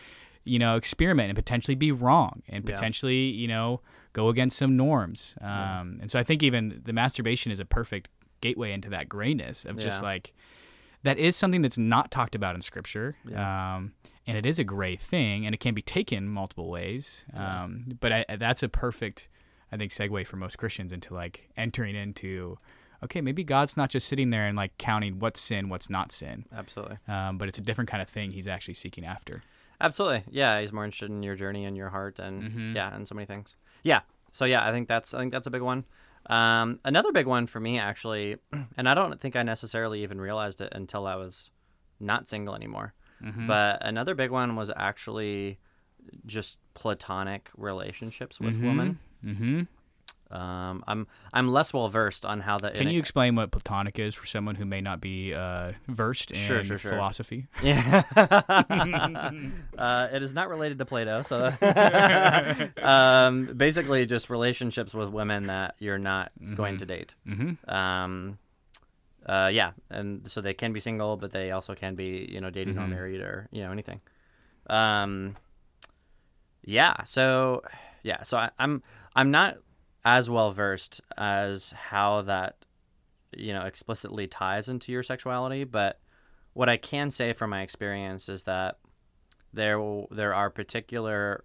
[0.45, 2.73] you know experiment and potentially be wrong and Yeah.
[2.75, 3.81] potentially you know
[4.13, 5.81] go against some norms um, Yeah.
[6.01, 8.09] and so i think even the masturbation is a perfect
[8.41, 10.07] gateway into that grayness of just Yeah.
[10.07, 10.33] like
[11.03, 13.75] that is something that's not talked about in scripture Yeah.
[13.75, 13.93] um,
[14.27, 17.63] and it is a gray thing and it can be taken multiple ways Yeah.
[17.63, 19.27] um, but I, that's a perfect
[19.71, 22.57] i think segue for most christians into like entering into
[23.03, 26.45] okay maybe god's not just sitting there and like counting what's sin what's not sin
[26.55, 26.97] Absolutely.
[27.07, 29.41] um, but it's a different kind of thing he's actually seeking after.
[29.81, 30.23] Absolutely.
[30.29, 32.75] Yeah, he's more interested in your journey and your heart and Mhm.
[32.75, 33.55] yeah, and so many things.
[33.81, 34.01] Yeah.
[34.29, 35.85] So yeah, I think that's I think that's a big one.
[36.29, 38.37] Um, another big one for me actually,
[38.77, 41.51] and I don't think I necessarily even realized it until I was
[41.99, 42.93] not single anymore.
[43.23, 43.47] Mm-hmm.
[43.47, 45.59] But another big one was actually
[46.25, 48.99] just platonic relationships with women.
[49.25, 49.61] Mm-hmm.
[50.31, 52.75] Um, I'm I'm less well versed on how that.
[52.75, 56.37] Can you explain what platonic is for someone who may not be uh, versed in
[56.37, 56.91] Sure, sure, sure.
[56.91, 57.47] philosophy?
[57.63, 58.03] Yeah.
[59.77, 61.21] uh, it is not related to Plato.
[61.23, 61.51] So,
[62.83, 67.15] um, basically, just relationships with women that you're not going to date.
[67.27, 67.69] Mm-hmm.
[67.73, 68.37] Um,
[69.25, 72.49] uh, yeah, and so they can be single, but they also can be, you know,
[72.49, 72.89] dating or Mhm.
[72.89, 74.01] married or you know anything.
[74.69, 75.35] Um,
[76.63, 77.03] yeah.
[77.05, 77.63] So,
[78.03, 78.23] yeah.
[78.23, 78.81] So I, I'm
[79.15, 79.57] I'm not
[80.05, 82.65] as well versed as how that
[83.35, 85.99] you know explicitly ties into your sexuality, but
[86.53, 88.79] what I can say from my experience is that
[89.53, 89.79] there
[90.11, 91.43] there are particular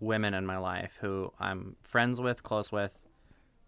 [0.00, 2.98] women in my life who I'm friends with, close with,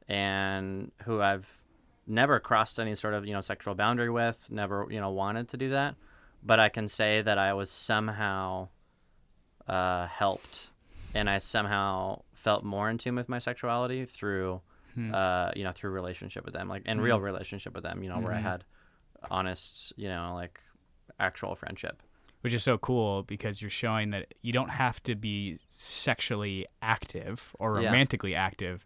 [0.08, 1.62] and who I've
[2.06, 5.56] never crossed any sort of you know sexual boundary with, never you know wanted to
[5.56, 5.94] do that,
[6.42, 8.68] but I can say that I was somehow
[9.66, 10.70] uh, helped,
[11.14, 14.60] and I somehow felt more in tune with my sexuality through
[14.94, 15.12] Hmm.
[15.12, 18.20] uh, you know through relationship with them, like and real relationship with them, you know
[18.20, 18.42] where I Mhm.
[18.42, 18.64] had
[19.30, 20.60] honest you know like
[21.18, 22.02] actual friendship.
[22.42, 27.54] Which is so cool because you're showing that you don't have to be sexually active
[27.58, 27.86] or Yeah.
[27.88, 28.84] romantically active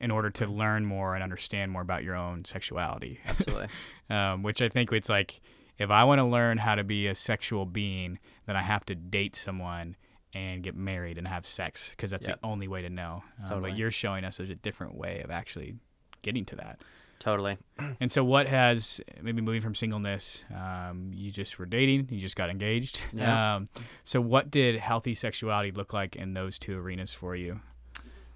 [0.00, 3.20] in order to learn more and understand more about your own sexuality.
[3.26, 3.68] Absolutely.
[4.10, 5.40] um, which I think it's like
[5.78, 8.94] if I want to learn how to be a sexual being, then I have to
[8.94, 9.96] date someone
[10.34, 12.40] and get married and have sex because that's Yep.
[12.40, 13.22] the only way to know.
[13.48, 15.76] Um, But you're showing us there's a different way of actually
[16.22, 16.80] getting to that.
[17.18, 17.58] totally.
[18.00, 20.44] And so, what has maybe moving from singleness?
[20.54, 23.02] Um, you just were dating, you just got engaged.
[23.12, 23.56] Yeah.
[23.56, 23.68] Um,
[24.04, 27.60] so, what did healthy sexuality look like in those two arenas for you?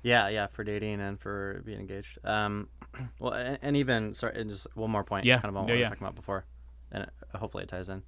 [0.03, 2.19] Yeah, yeah, for dating and for being engaged.
[2.25, 2.69] Um,
[3.19, 5.25] well, and, and even sorry, and just one more point.
[5.25, 5.89] Yeah, kind of on what yeah, we were yeah.
[5.89, 6.45] talking about before,
[6.93, 8.03] and it, hopefully it ties in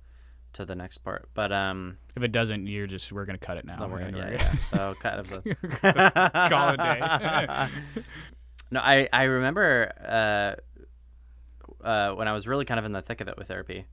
[0.56, 1.28] to the next part.
[1.34, 3.86] But um, If it doesn't, you're just we're gonna cut it now.
[3.88, 4.56] we're gonna, yeah, yeah.
[4.70, 7.68] So kind of a Call it a
[8.70, 13.20] no, I I remember uh, uh, when I was really kind of in the thick
[13.20, 13.86] of it with therapy,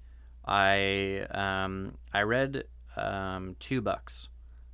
[0.46, 4.30] I um I read um two books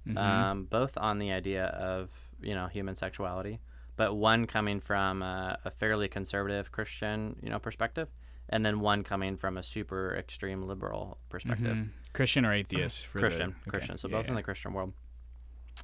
[0.08, 0.18] Mhm.
[0.18, 2.10] um, both on the idea of
[2.42, 3.60] you know human sexuality,
[3.98, 8.08] but one coming from a, a fairly conservative Christian you know perspective,
[8.50, 11.76] and then one coming from a super extreme liberal perspective.
[11.78, 11.90] Mhm.
[12.14, 13.08] Christian or atheist?
[13.14, 13.70] The- Christian, okay.
[13.72, 13.98] Christian.
[13.98, 14.94] So Yeah, both in the Christian world.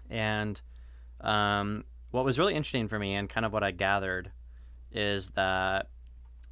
[0.09, 0.59] And
[1.21, 4.31] um, what was really interesting for me, and kind of what I gathered,
[4.91, 5.89] is that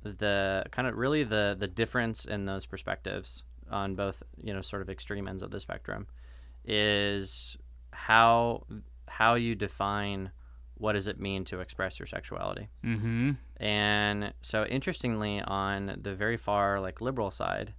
[0.03, 4.81] the kind of really the the difference in those perspectives on both you know sort
[4.81, 6.07] of extreme ends of the spectrum
[6.65, 7.57] is
[7.91, 8.65] how
[9.07, 10.31] how you define
[10.83, 13.37] what does it mean to express your sexuality Mhm.
[13.57, 17.73] and so interestingly on the very far like liberal side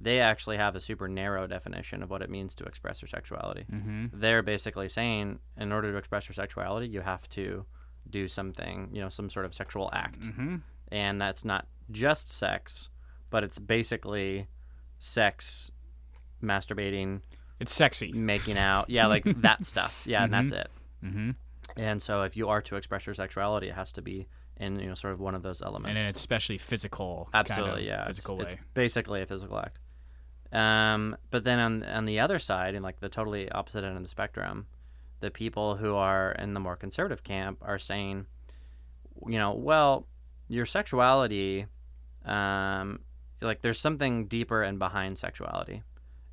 [0.00, 3.64] they actually have a super narrow definition of what it means to express your sexuality
[3.70, 4.10] Mhm.
[4.22, 7.46] they're basically saying in order to express your sexuality you have to
[8.18, 10.62] do something you know some sort of sexual act Mhm.
[11.04, 12.88] and that's not just sex
[13.30, 14.46] but it's basically
[14.98, 15.70] sex
[16.42, 17.20] masturbating
[17.60, 18.12] It's sexy.
[18.12, 20.70] making out yeah like that stuff yeah and that's it
[21.04, 21.30] Mm-hmm.
[21.76, 24.26] And so if you are to express your sexuality it has to be
[24.58, 27.28] in you know sort of one of those elements And it's especially physical.
[27.34, 28.60] absolutely kind of yeah it's- Physical it's, way.
[28.74, 29.78] basically a physical act
[30.52, 34.02] um but then on on the other side in like the totally opposite end of
[34.02, 34.66] the spectrum
[35.20, 38.26] the people who are in the more conservative camp are saying
[39.26, 40.06] you know well
[40.48, 41.66] your sexuality
[42.24, 43.00] um
[43.42, 45.82] like there's something deeper and behind sexuality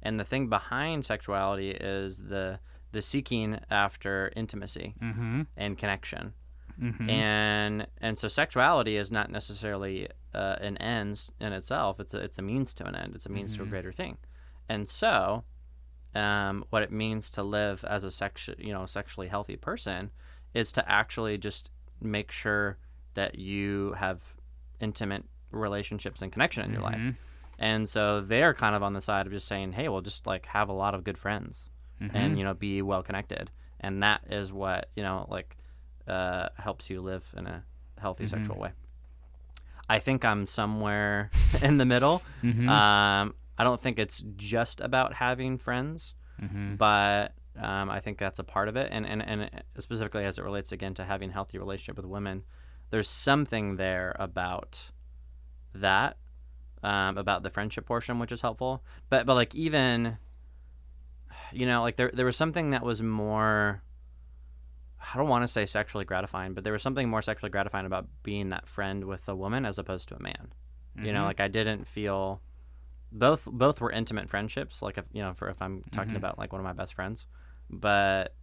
[0.01, 2.59] and the thing behind sexuality is the
[2.93, 5.41] the seeking after intimacy Mm-hmm.
[5.57, 6.33] and connection
[6.81, 7.07] Mhm.
[7.09, 11.99] and and so sexuality is not necessarily uh, an end in itself.
[11.99, 13.13] It's a it's a means to an end.
[13.15, 13.69] It's a means to a Mhm.
[13.69, 14.17] greater thing,
[14.67, 15.43] and so
[16.15, 20.11] um, what it means to live as a sexu- you know sexually healthy person
[20.53, 22.77] is to actually just make sure
[23.15, 24.35] that you have
[24.79, 26.97] intimate relationships and connection in your life.
[26.99, 27.15] Mhm.
[27.59, 30.47] And so they're kind of on the side of just saying, "Hey, well, just like
[30.47, 31.67] have a lot of good friends,
[32.01, 32.11] Mhm.
[32.13, 35.57] and you know, be well connected." And that is what you know, like,
[36.07, 37.63] uh, helps you live in a
[37.99, 38.29] healthy Mhm.
[38.29, 38.71] sexual way.
[39.89, 41.29] I think I'm somewhere
[41.61, 42.21] in the middle.
[42.41, 42.69] Mhm.
[42.69, 46.77] Um, I don't think it's just about having friends, Mhm.
[46.77, 48.89] but um, I think that's a part of it.
[48.91, 52.43] And, and and specifically as it relates again to having a healthy relationship with women,
[52.89, 54.89] there's something there about
[55.75, 56.17] that,
[56.81, 58.83] um, about the friendship portion, which is helpful.
[59.09, 60.17] But but like even,
[61.55, 63.81] you know, like there there was something that was more.
[65.13, 68.07] I don't want to say sexually gratifying, but there was something more sexually gratifying about
[68.23, 70.53] being that friend with a woman as opposed to a man.
[70.95, 71.25] You know, Mhm.
[71.25, 72.41] like I didn't feel
[73.11, 74.81] both both were intimate friendships.
[74.81, 76.17] Like if you know, for if I'm talking Mhm.
[76.17, 77.25] about like one of my best friends,
[77.69, 78.35] but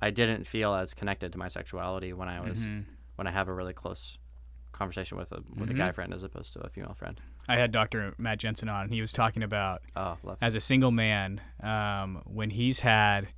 [0.00, 2.84] I didn't feel as connected to my sexuality when I was Mhm.
[3.16, 4.18] when I have a really close
[4.76, 5.78] conversation with a with a Mhm.
[5.78, 7.20] guy friend as opposed to a female friend.
[7.48, 8.14] I had Dr.
[8.18, 12.50] Matt Jensen on, and he was talking about Oh, as a single man um, when
[12.50, 13.28] he's had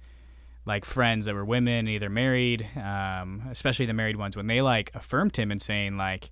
[0.67, 4.91] like friends that were women, either married, um, especially the married ones, when they like
[4.95, 6.31] affirmed him and saying like,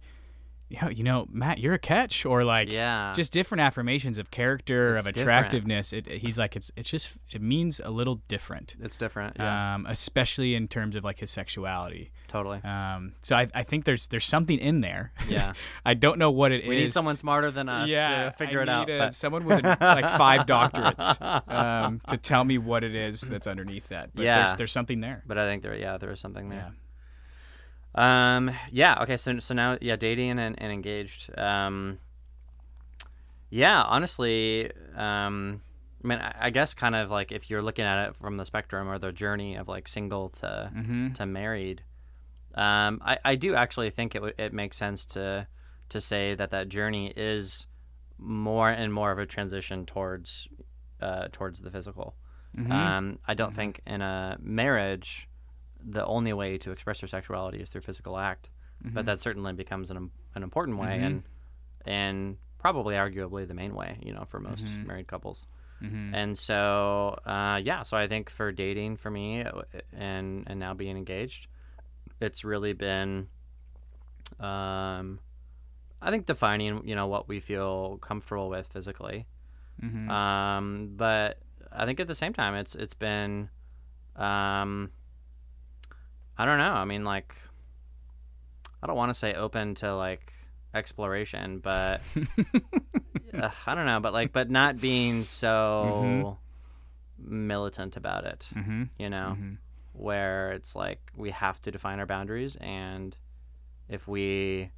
[0.68, 4.96] "Yo, you know, Matt, you're a catch," or like yeah, just different affirmations of character,
[4.96, 5.92] It's of attractiveness.
[5.92, 9.36] It, he's like, it's it's just it means a little different, it's different.
[9.38, 12.10] Yeah, um, especially in terms of like his sexuality.
[12.28, 12.60] totally.
[12.64, 15.12] Um, so I, I think there's there's something in there.
[15.28, 15.52] Yeah,
[15.84, 16.68] I don't know what it is.
[16.68, 18.90] we need someone smarter than us yeah, to figure I it out.
[18.90, 23.46] a- but- someone with like five doctorates um, to tell me what it is that's
[23.46, 24.10] underneath that.
[24.14, 24.38] But Yeah.
[24.38, 25.22] there's, there's something there.
[25.26, 26.58] but I think there, yeah, there is something there.
[26.58, 26.70] Yeah.
[27.96, 28.50] Um.
[28.70, 29.02] Yeah.
[29.02, 29.16] Okay.
[29.16, 31.36] So so now yeah, dating and, and engaged.
[31.38, 31.98] Um.
[33.50, 33.82] Yeah.
[33.82, 34.70] Honestly.
[34.94, 35.62] Um.
[36.04, 38.44] I mean, I, I guess kind of like if you're looking at it from the
[38.44, 41.12] spectrum or the journey of like single to Mm-hmm.
[41.14, 41.82] to married.
[42.54, 43.00] Um.
[43.04, 45.46] I, I do actually think it would it makes sense to
[45.88, 47.66] to say that that journey is
[48.18, 50.48] more and more of a transition towards
[51.00, 52.14] uh towards the physical.
[52.56, 52.72] Mm-hmm.
[52.72, 55.28] Um, I don't think in a marriage,
[55.88, 58.50] the only way to express your sexuality is through physical act,
[58.84, 58.94] Mm-hmm.
[58.94, 61.06] but that certainly becomes an, an important way Mhm.
[61.06, 61.22] and
[61.86, 64.86] and probably arguably the main way, you know, for most Mhm.
[64.86, 65.46] married couples.
[65.80, 66.14] mm-hmm.
[66.14, 70.74] And so, uh, yeah, so I think for dating for me uh, and and now
[70.74, 71.46] being engaged,
[72.20, 73.28] it's really been,
[74.40, 75.20] um,
[76.02, 79.26] I think defining, you know, what we feel comfortable with physically.
[79.82, 80.10] mm-hmm.
[80.10, 81.38] Um, but
[81.72, 83.48] I think at the same time, it's it's been,
[84.16, 84.90] um,
[86.38, 86.72] I don't know.
[86.72, 87.34] I mean, like,
[88.82, 90.32] I don't want to say open to like
[90.74, 92.00] exploration, but
[93.34, 94.00] uh, I don't know.
[94.00, 96.38] But like, but not being so
[97.18, 98.48] militant about it.
[98.54, 98.84] mm-hmm.
[98.98, 99.54] You know, Mm-hmm.
[99.94, 103.16] where it's like we have to define our boundaries, and
[103.88, 104.70] if we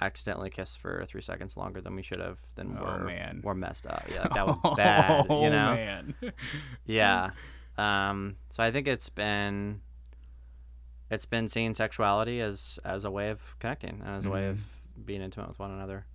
[0.00, 3.40] accidentally kiss for three seconds longer than we should have, then Oh, we're man.
[3.44, 4.04] we're messed up.
[4.10, 5.26] Yeah, that was bad.
[5.28, 5.74] Oh, You know.
[5.74, 6.14] man.
[6.86, 7.30] Yeah.
[7.78, 9.80] Um, so I think it's been
[11.10, 14.50] it's been seeing sexuality as as a way of connecting and as a way Mhm.
[14.50, 16.06] of being intimate with one another.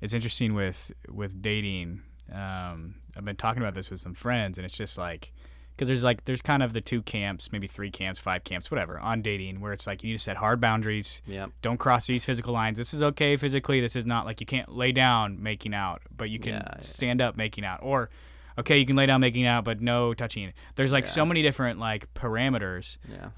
[0.00, 2.02] it's interesting with with dating.
[2.32, 5.32] Um, I've been talking about this with some friends, and it's just like
[5.74, 8.98] because there's like there's kind of the two camps, maybe three camps, five camps, whatever,
[9.00, 11.22] on dating, where it's like you need to set hard boundaries.
[11.26, 11.50] Yep.
[11.62, 12.76] Don't cross these physical lines.
[12.78, 13.80] This is okay physically.
[13.80, 16.78] This is not like you can't lay down making out, but you can Yeah, yeah.
[16.80, 18.10] stand up making out, or
[18.58, 20.52] okay, you can lay down making out, but no touching.
[20.76, 22.98] There's like so many different like parameters.
[23.08, 23.30] Yeah.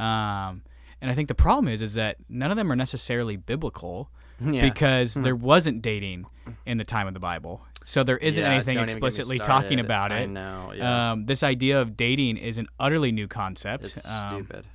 [0.49, 0.63] Um,
[1.01, 4.11] and I think the problem is is that none of them are necessarily biblical
[4.41, 4.63] Yeah.
[4.63, 6.25] because there wasn't dating
[6.67, 7.61] in the time of the Bible.
[7.85, 10.27] So there isn't Yeah, anything don't even get me explicitly talking about I it.
[10.29, 10.73] know.
[10.75, 11.13] Yeah.
[11.13, 13.85] Um, this idea of dating is an utterly new concept.
[13.85, 14.67] it's Um, stupid.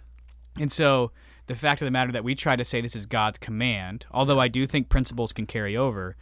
[0.60, 1.12] and so
[1.48, 4.40] the fact of the matter that we try to say this is God's command, although
[4.40, 6.16] I do think principles can carry over,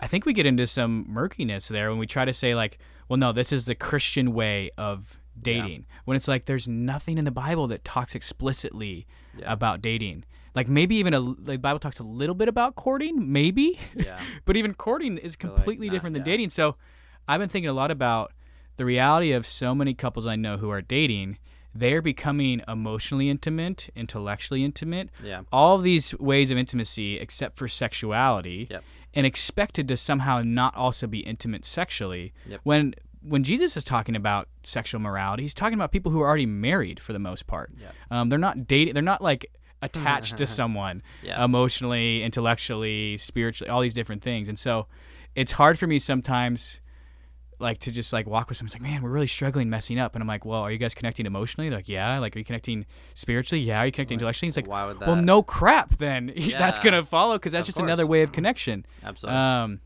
[0.00, 2.78] I think we get into some murkiness there when we try to say like,
[3.08, 5.86] well, no, this is the Christian way of dating.
[6.04, 9.06] When it's like there's nothing in the Bible that talks explicitly
[9.38, 9.52] Yeah.
[9.52, 10.24] about dating.
[10.54, 13.78] Like maybe even a the Bible talks a little bit about courting, maybe.
[13.94, 14.20] Yeah.
[14.44, 16.32] but even courting is feel like completely not- different than yeah.
[16.32, 16.50] dating.
[16.50, 16.76] So
[17.28, 18.32] I've been thinking a lot about
[18.76, 21.38] the reality of so many couples I know who are dating.
[21.74, 25.42] They're becoming emotionally intimate, intellectually intimate, Yeah.
[25.52, 28.84] all of these ways of intimacy except for sexuality, Yep.
[29.12, 32.32] and expected to somehow not also be intimate sexually.
[32.46, 32.60] Yep.
[32.64, 32.94] When
[33.28, 37.00] when Jesus is talking about sexual morality, he's talking about people who are already married
[37.00, 37.72] for the most part.
[37.80, 37.94] Yep.
[38.10, 38.94] Um, they're not dating.
[38.94, 39.46] They're not like
[39.82, 41.44] attached to someone Yeah.
[41.44, 44.48] emotionally, intellectually, spiritually, all these different things.
[44.48, 44.86] And so
[45.34, 46.80] it's hard for me sometimes
[47.58, 48.68] like to just like walk with someone.
[48.68, 50.14] It's like, man, we're really struggling messing up.
[50.14, 51.68] And I'm like, well, are you guys connecting emotionally?
[51.70, 52.18] They're like, yeah.
[52.18, 52.84] Like, are you connecting
[53.14, 53.62] spiritually?
[53.62, 53.78] Yeah.
[53.80, 54.48] Are you connecting intellectually?
[54.48, 55.08] It's like, Why would that?
[55.08, 55.96] well, no crap.
[55.96, 57.86] Then that's gonna follow because that's Of just course.
[57.88, 58.84] another way of connection.
[59.02, 59.38] Absolutely.
[59.40, 59.80] Um,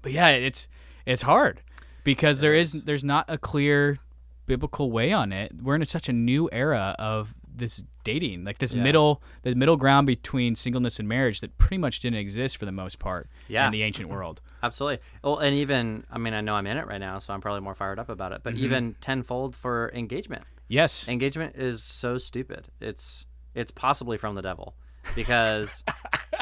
[0.00, 0.68] but yeah, it's
[1.04, 1.60] it's hard
[2.04, 3.98] because there is there's not a clear
[4.46, 5.52] biblical way on it.
[5.62, 8.82] We're in a, such a new era of this dating, like this Yeah.
[8.82, 12.72] middle the middle ground between singleness and marriage that pretty much didn't exist for the
[12.72, 13.66] most part Yeah.
[13.66, 14.40] in the ancient world.
[14.62, 15.04] Absolutely.
[15.22, 17.60] Well, and even I mean, I know I'm in it right now, so I'm probably
[17.60, 18.42] more fired up about it.
[18.42, 18.64] But Mm-hmm.
[18.64, 20.44] even tenfold for engagement.
[20.68, 21.06] Yes.
[21.08, 22.68] Engagement is so stupid.
[22.80, 24.74] It's it's possibly from the devil
[25.14, 25.82] because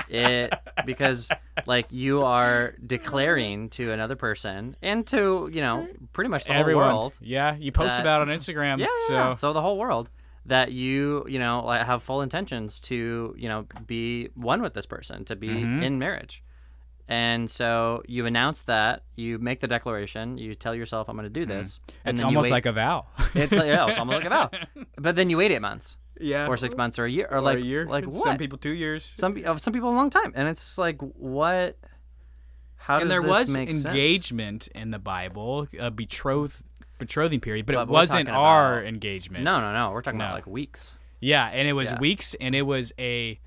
[0.08, 0.52] it
[0.86, 1.28] because
[1.66, 6.90] like you are declaring to another person and to you know pretty much the Everyone.
[6.90, 7.18] whole world.
[7.20, 8.78] Yeah, you post that- about it on Instagram.
[8.78, 9.32] Yeah, yeah, so yeah.
[9.32, 10.10] so the whole world
[10.46, 14.86] that you you know like have full intentions to you know be one with this
[14.86, 15.82] person to be Mhm.
[15.84, 16.42] in marriage
[17.08, 21.40] and so you announce that you make the declaration you tell yourself i'm going to
[21.40, 22.08] do this Mm-hmm.
[22.08, 23.06] it's almost like a vow.
[23.34, 24.50] it's like, yeah, it's almost like a vow
[24.96, 26.46] but then you wait eight months yeah.
[26.46, 27.86] or six months or a year or, or like a year.
[27.86, 29.04] like what Some people two years.
[29.16, 31.76] some some people a long time and it's just like what
[32.76, 33.84] how and does there this was make sense?
[33.84, 36.62] engagement in the Bible, a betroth
[36.98, 39.44] betrothing period, but, But it wasn't our about- engagement.
[39.44, 40.24] no no no we're talking No.
[40.26, 41.98] about like weeks Yeah, and it was Yeah.
[42.00, 43.38] weeks, and it was a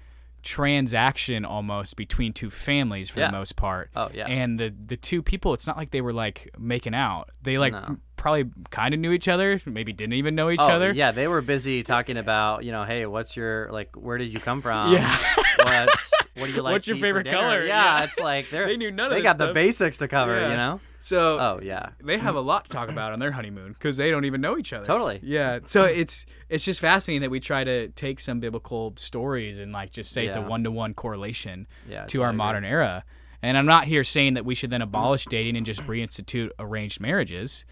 [0.43, 3.31] transaction almost between two families for Yeah.
[3.31, 3.89] the most part.
[3.95, 4.27] Oh, yeah.
[4.27, 7.29] And the the two people, it's not like they were like making out.
[7.41, 7.97] They like No.
[8.23, 10.93] Probably kind of knew each other, maybe didn't even know each oh, other.
[10.93, 14.39] yeah they were busy talking about you know hey what's your like where did you
[14.39, 15.13] come from Yeah.
[15.57, 17.59] what's what do you like What's your favorite color?
[17.65, 18.03] Yeah, Yeah.
[18.05, 20.51] it's like they're They knew none of they got the basics to cover, Yeah.
[20.51, 20.79] you know.
[20.99, 24.09] So Oh yeah, they have a lot to talk about on their honeymoon because they
[24.09, 24.85] don't even know each other.
[24.85, 25.19] Totally.
[25.21, 25.59] Yeah.
[25.65, 29.91] So it's it's just fascinating that we try to take some biblical stories and like
[29.91, 33.03] just say it's a one to one correlation Yeah, to our modern era.
[33.41, 37.01] And I'm not here saying that we should then abolish dating and just reinstitute arranged
[37.01, 37.65] marriages.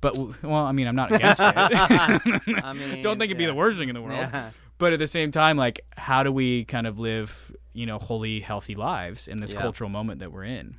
[0.00, 1.52] But well, I mean, I'm not against it.
[1.56, 4.18] I mean, don't think it'd be the worst thing in the world.
[4.32, 4.50] Yeah.
[4.78, 8.38] But at the same time, like, how do we kind of live, you know, holy,
[8.40, 9.60] healthy lives in this Yeah.
[9.60, 10.76] cultural moment that we're in?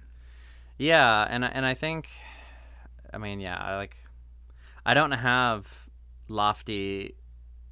[0.78, 2.08] Yeah, and I- and I think,
[3.14, 3.98] I mean, yeah, I like,
[4.86, 5.90] I don't have
[6.30, 7.16] lofty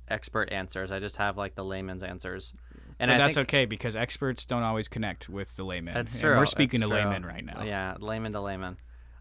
[0.09, 0.91] expert answers.
[0.91, 2.53] I just have like the layman's answers,
[2.99, 5.93] and but that's think okay because experts don't always connect with the layman.
[5.93, 6.35] that's And true.
[6.37, 7.05] we're speaking that's to true.
[7.09, 7.63] laymen right now.
[7.63, 8.77] Yeah, layman to layman.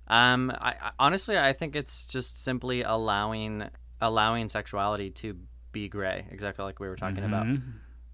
[0.09, 3.69] Um, I, I honestly, I think it's just simply allowing
[4.01, 5.37] allowing sexuality to
[5.73, 7.47] be gray, exactly like we were talking about.
[7.47, 7.63] Mhm.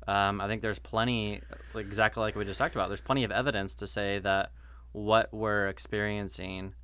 [0.08, 1.40] Um, I think there's plenty,
[1.74, 2.88] exactly like we just talked about.
[2.88, 4.52] There's plenty of evidence to say that
[4.92, 6.74] what we're experiencing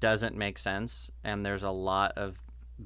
[0.00, 2.42] doesn't make sense, and there's a lot of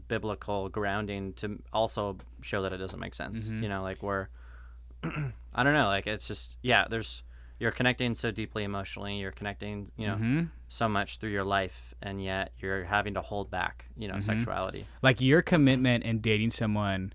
[0.09, 3.45] biblical grounding to also show that it doesn't make sense.
[3.45, 3.63] Mhm.
[3.63, 4.29] You know, like we're,
[5.05, 6.87] I don't know, like it's just yeah.
[6.89, 7.23] There's
[7.59, 9.17] you're connecting so deeply emotionally.
[9.17, 10.51] You're connecting, you know, Mhm.
[10.69, 14.23] So much through your life, and yet you're having to hold back, you know, Mhm.
[14.25, 14.87] sexuality.
[15.03, 17.13] Like your commitment in dating someone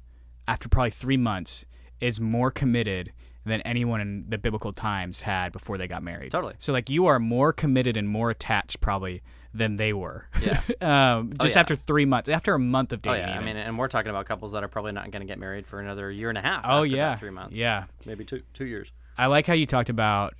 [0.48, 1.66] after probably three months
[2.00, 3.12] is more committed
[3.46, 6.32] than anyone in the biblical times had before they got married.
[6.32, 6.54] Totally.
[6.60, 9.22] So like you are more committed and more attached probably
[9.54, 10.28] than they were.
[10.42, 10.62] Yeah.
[11.18, 11.60] um, just yeah.
[11.62, 13.26] after three months, after a month of dating.
[13.26, 15.26] Oh yeah, I mean, and we're talking about couples that are probably not going to
[15.28, 16.62] get married for another year and a half.
[16.66, 17.58] oh after yeah, three months.
[17.58, 17.86] yeah.
[18.06, 18.92] maybe two two years.
[19.18, 20.36] I like how you talked about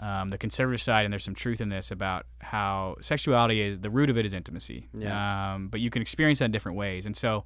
[0.00, 3.90] um, the conservative side, and there's some truth in this about how sexuality is the
[3.90, 4.88] root of it is intimacy.
[4.92, 5.54] Yeah.
[5.54, 7.06] Um, but you can experience that in different ways.
[7.06, 7.44] And so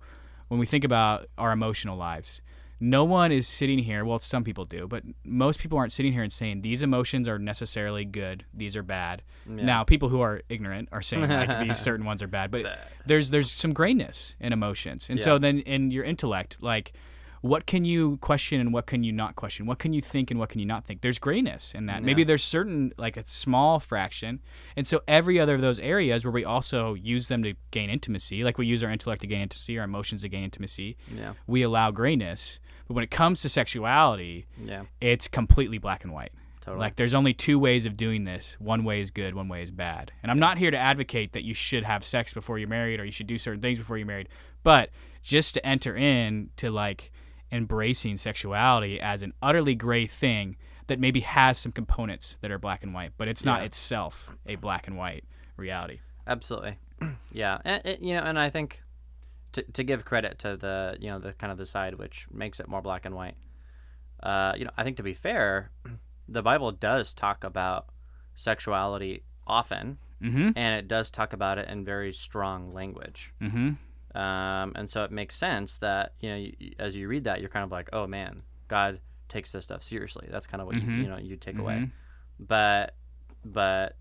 [0.48, 2.42] when we think about our emotional lives,
[2.80, 4.04] no one is sitting here.
[4.04, 7.38] Well, some people do, but most people aren't sitting here and saying these emotions are
[7.38, 8.46] necessarily good.
[8.54, 9.22] These are bad.
[9.46, 9.64] Yeah.
[9.64, 13.30] Now, people who are ignorant are saying like these certain ones are bad, but there's
[13.30, 16.92] there's some grayness in emotions, and so then in your intellect, like
[17.42, 19.64] what can you question and what can you not question?
[19.66, 21.00] What can you think and what can you not think?
[21.00, 22.02] There's grayness in that.
[22.02, 24.40] Maybe there's certain like a small fraction,
[24.76, 28.44] and so every other of those areas where we also use them to gain intimacy,
[28.44, 31.62] like we use our intellect to gain intimacy, our emotions to gain intimacy, Yeah, we
[31.62, 32.60] allow grayness.
[32.86, 36.32] But when it comes to sexuality, yeah, it's completely black and white.
[36.60, 36.80] totally.
[36.80, 38.56] Like there's only two ways of doing this.
[38.58, 40.12] One way is good, one way is bad.
[40.22, 43.04] And I'm not here to advocate that you should have sex before you're married or
[43.04, 44.28] you should do certain things before you're married,
[44.62, 44.90] but
[45.22, 47.12] just to enter in to like
[47.52, 52.82] embracing sexuality as an utterly gray thing that maybe has some components that are black
[52.82, 53.66] and white, but it's not Yeah.
[53.66, 55.24] itself a black and white
[55.56, 56.00] reality.
[56.26, 56.78] Absolutely.
[57.32, 58.82] yeah, and, and, you know, and I think
[59.52, 62.60] to to give credit to the you know the kind of the side which makes
[62.60, 63.36] it more black and white.
[64.22, 65.70] Uh, you know, I think to be fair,
[66.28, 67.86] the Bible does talk about
[68.34, 70.50] sexuality often, Mm-hmm.
[70.54, 73.32] and it does talk about it in very strong language.
[73.40, 73.70] Mm-hmm.
[74.14, 77.48] Um, and so it makes sense that you know, you, as you read that, you're
[77.50, 80.26] kind of like, oh man, God takes this stuff seriously.
[80.30, 80.84] That's kind of what Mhm.
[80.96, 81.74] you, you know you take away.
[81.76, 81.90] Mhm.
[82.40, 82.94] But
[83.44, 83.96] but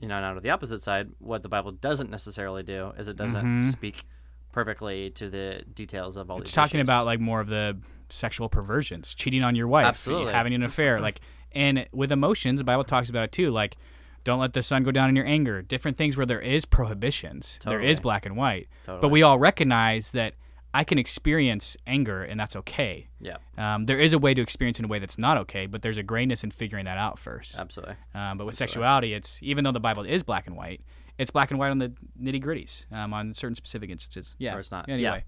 [0.00, 3.16] you know, now to the opposite side, what the Bible doesn't necessarily do is it
[3.16, 3.70] doesn't Mhm.
[3.72, 4.04] speak
[4.52, 6.86] perfectly to the details of all It's these talking issues.
[6.86, 7.78] about like more of the
[8.08, 10.32] sexual perversions, cheating on your wife, Absolutely.
[10.32, 11.20] having an affair, like,
[11.52, 13.50] and with emotions, the Bible talks about it too.
[13.50, 13.76] Like,
[14.24, 15.62] don't let the sun go down in your anger.
[15.62, 19.00] Different things where there is prohibitions, there is black and white, Totally.
[19.02, 20.34] but we all recognize that
[20.72, 23.06] I can experience anger and that's okay.
[23.20, 25.82] yeah, Um, there is a way to experience in a way that's not okay, but
[25.82, 27.56] there's a grayness in figuring that out first.
[27.58, 27.94] absolutely.
[28.14, 30.80] Um, but with sexuality, it's even though the Bible is black and white,
[31.16, 34.34] it's black and white on the nitty gritties um, on certain specific instances.
[34.38, 34.88] Yeah, Or it's not.
[34.88, 35.22] Anyway,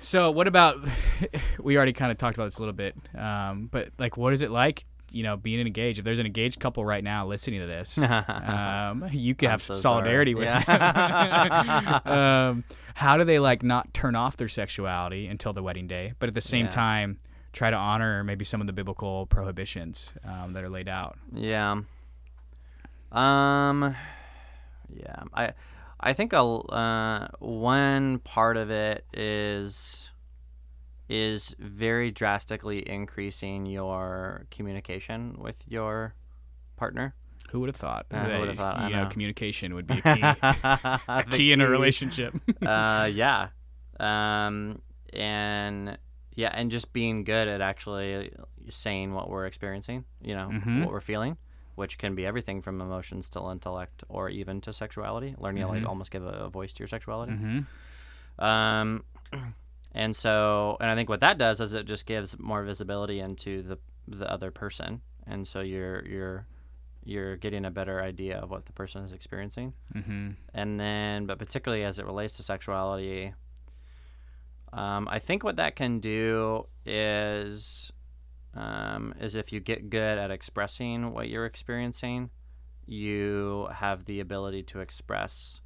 [0.00, 0.76] so what about?
[1.60, 4.42] we already kind of talked about this a little bit, um, but like, what is
[4.42, 4.86] it like?
[5.10, 5.98] You know, being engaged.
[5.98, 9.62] If there's an engaged couple right now listening to this, um, you could I'm have
[9.62, 10.44] so solidarity sorry.
[10.46, 12.00] with Yeah.
[12.04, 12.12] them.
[12.12, 16.28] um, how do they like not turn off their sexuality until the wedding day, but
[16.28, 16.70] at the same Yeah.
[16.70, 17.18] time
[17.52, 21.18] try to honor maybe some of the biblical prohibitions um, that are laid out?
[21.34, 21.80] Yeah.
[23.12, 23.96] Um.
[24.94, 25.22] Yeah.
[25.34, 25.52] I.
[26.02, 30.09] I think a uh, one part of it is
[31.10, 36.14] is very drastically increasing your communication with your
[36.76, 37.14] partner.
[37.50, 38.06] Who would have thought?
[38.12, 38.78] Yeah, who would've thought?
[38.78, 39.08] I You know, know.
[39.08, 42.34] communication would be a key, a The key in a relationship.
[42.62, 43.48] uh, yeah.
[43.98, 44.80] Um,
[45.12, 45.98] and
[46.36, 48.32] yeah, and just being good at actually
[48.70, 50.82] saying what we're experiencing, you know, Mhm.
[50.84, 51.36] what we're feeling,
[51.74, 55.34] which can be everything from emotions to intellect or even to sexuality.
[55.38, 55.70] Learning to Mhm.
[55.74, 57.32] like almost give a, a voice to your sexuality.
[57.32, 57.60] hmm
[58.44, 59.02] Um,
[59.92, 63.62] and so, and I think what that does is it just gives more visibility into
[63.62, 63.78] the
[64.08, 66.46] the other person, and so you're you're
[67.04, 69.72] you're getting a better idea of what the person is experiencing.
[69.92, 73.32] Hmm and then but particularly as it relates to sexuality
[74.72, 77.92] um, i think what that can do is
[78.54, 82.30] um, is if you get good at expressing what you're experiencing
[82.86, 85.60] you have the ability to express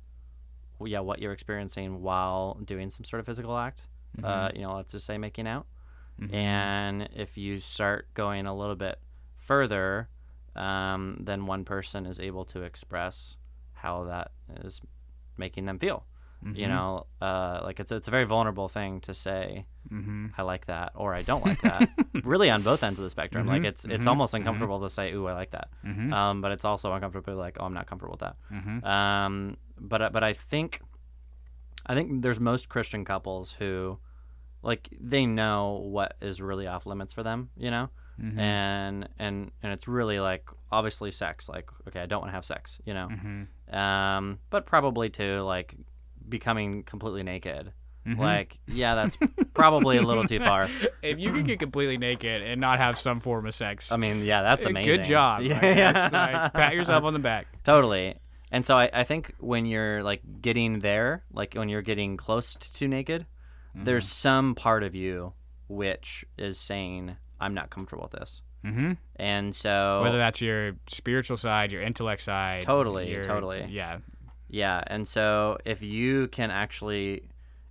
[0.84, 3.86] yeah what you're experiencing while doing some sort of physical act
[4.22, 5.66] uh, you know let's just say making out
[6.20, 6.32] Mhm.
[6.32, 8.98] and if you start going a little bit
[9.36, 10.08] further,
[10.54, 13.36] um, then one person is able to express
[13.72, 14.30] how that
[14.62, 14.80] is
[15.36, 16.06] making them feel.
[16.52, 16.68] You Mhm.
[16.68, 20.32] know, uh, like it's it's a very vulnerable thing to say, Mhm.
[20.38, 21.88] "I like that" or "I don't like that."
[22.22, 23.46] really, on both ends of the spectrum.
[23.46, 25.70] Like Mhm, it's it's mhm, almost uncomfortable to say, "Ooh, I like that,"
[26.12, 28.36] um, but it's also uncomfortable like, "Oh, I'm not comfortable with that."
[28.88, 30.80] Um, but but I think
[31.86, 33.98] I think there's most Christian couples who
[34.62, 38.38] like they know what is really off limits for them, you know, Mhm.
[38.38, 41.48] and and and it's really like obviously sex.
[41.48, 43.74] Like okay, I don't want to have sex, you know, Mhm.
[43.74, 45.74] um, but probably too like
[46.28, 47.72] becoming completely naked.
[48.06, 48.18] Mhm.
[48.18, 49.18] Like yeah, that's
[49.54, 50.68] probably a little too far.
[51.02, 54.24] if you could get completely naked and not have some form of sex, I mean,
[54.24, 54.90] yeah, that's eh, amazing.
[54.90, 55.42] Good job.
[55.44, 57.46] Yeah, that's, like, pat yourself on the back.
[57.64, 58.14] Totally.
[58.50, 62.54] And so I, I think when you're like getting there, like when you're getting close
[62.54, 63.26] to naked,
[63.74, 65.32] there's some part of you
[65.66, 68.42] which is saying, I'm not comfortable with this.
[68.64, 72.62] hmm And so, Whether that's your spiritual side, your intellect side.
[72.62, 73.66] Totally, your- totally.
[73.68, 73.98] Yeah.
[74.48, 74.82] yeah.
[74.86, 77.22] And so if you can actually,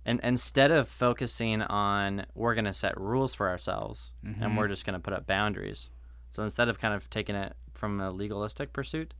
[0.04, 4.42] and instead of focusing on, we're going to set rules for ourselves Mhm.
[4.42, 5.88] and we're just going to put up boundaries.
[6.32, 9.14] So instead of kind of taking it from a legalistic pursuit,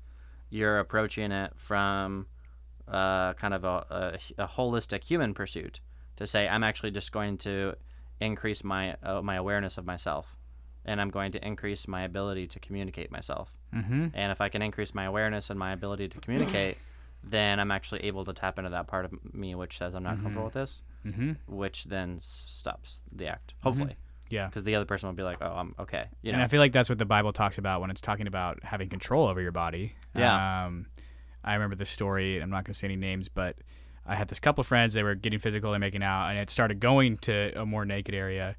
[0.51, 2.27] you're approaching it from
[2.89, 5.81] uh, kind of a, a, a holistic human pursuit
[6.17, 7.75] to say I'm actually just going to
[8.21, 10.37] increase my uh, my awareness of myself,
[10.85, 13.53] and I'm going to increase my ability to communicate myself.
[13.75, 14.09] Mm-hmm.
[14.15, 16.79] And if I can increase my awareness and my ability to communicate,
[17.25, 20.17] then I'm actually able to tap into that part of me which says I'm not
[20.23, 21.33] comfortable with this, Mm-hmm.
[21.47, 23.53] which then stops the act.
[23.63, 23.97] Hopefully,
[24.35, 24.47] Yeah.
[24.47, 26.37] because the other person will be like, "Oh, I'm okay." You know?
[26.37, 28.89] and I feel like that's what the Bible talks about when it's talking about having
[28.89, 29.95] control over your body.
[30.15, 30.65] Yeah.
[30.67, 30.87] Um,
[31.45, 32.41] I remember this story.
[32.41, 33.57] I'm not going to say any names, but
[34.07, 34.95] I had this couple of friends.
[34.95, 38.15] They were getting physical and making out, and it started going to a more naked
[38.15, 38.57] area.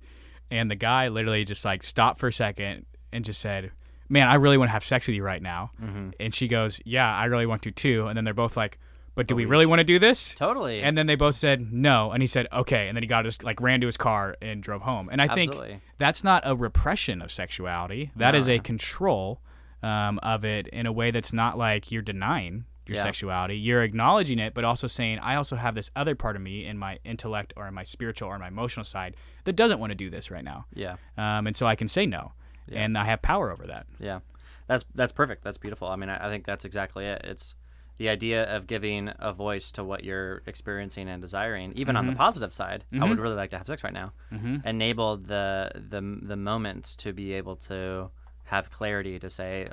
[0.52, 3.72] And the guy literally just like stopped for a second and just said,
[4.10, 6.12] "Man, I really want to have sex with you right now." mm-hmm.
[6.20, 8.80] And she goes, "Yeah, I really want to too." And then they're both like,
[9.16, 10.82] "But do But we we really want to do this?" totally.
[10.84, 13.42] And then they both said no, and he said okay, and then he got his
[13.44, 15.10] like ran to his car and drove home.
[15.12, 15.56] And I think
[15.98, 18.12] that's not a repression of sexuality.
[18.16, 18.56] That is No.
[18.56, 19.42] a control
[19.84, 23.04] um, of it in a way that's not like you're denying your Yeah.
[23.04, 23.58] sexuality.
[23.58, 26.78] You're acknowledging it, but also saying I also have this other part of me in
[26.78, 30.10] my intellect or in my spiritual or my emotional side that doesn't want to do
[30.10, 30.96] this right now, yeah.
[31.18, 32.34] um, and so I can say no,
[32.68, 32.80] Yeah.
[32.84, 33.86] and I have power over that.
[34.00, 34.20] Yeah,
[34.68, 35.44] that's that's perfect.
[35.44, 35.88] That's beautiful.
[35.88, 37.22] I mean, I, I think that's exactly it.
[37.24, 37.54] It's
[37.98, 42.14] the idea of giving a voice to what you're experiencing and desiring, even on the
[42.14, 42.18] Mhm.
[42.18, 43.22] positive side, I would Mhm.
[43.22, 44.12] really like to have sex right now.
[44.32, 44.68] Mm-hmm.
[44.68, 48.12] Enabled the the the moment to be able to
[48.46, 49.70] have clarity to say,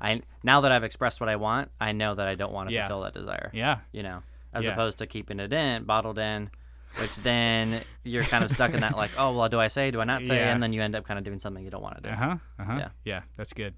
[0.00, 2.74] I now that I've expressed what I want, I know that I don't want to
[2.74, 2.82] Yeah.
[2.88, 3.50] fulfill that desire.
[3.52, 3.78] Yeah.
[3.92, 4.22] You know,
[4.52, 4.72] as Yeah.
[4.72, 6.50] opposed to keeping it in, bottled in,
[6.98, 10.00] which then you're kind of stuck in that like, oh well, do I say, do
[10.00, 10.52] I not say, Yeah.
[10.52, 12.08] and then you end up kind of doing something you don't want to do.
[12.10, 12.36] Uh huh.
[12.58, 12.76] Uh huh.
[12.78, 12.88] Yeah.
[13.04, 13.22] Yeah.
[13.36, 13.74] That's good.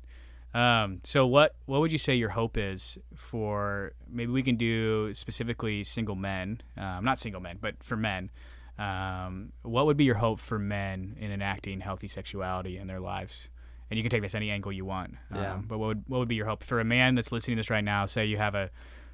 [0.55, 5.15] Um, so what what would you say your hope is for maybe we can do
[5.15, 8.31] specifically single men, um, not single men, but for men.
[8.79, 13.49] Um, what would be your hope for men in enacting healthy sexuality in their lives?
[13.91, 15.15] And you can take this any angle you want.
[15.35, 15.55] Yeah.
[15.55, 17.61] Um, but what would what would be your hope for a man that's listening to
[17.61, 18.07] this right now?
[18.07, 18.71] Say you have a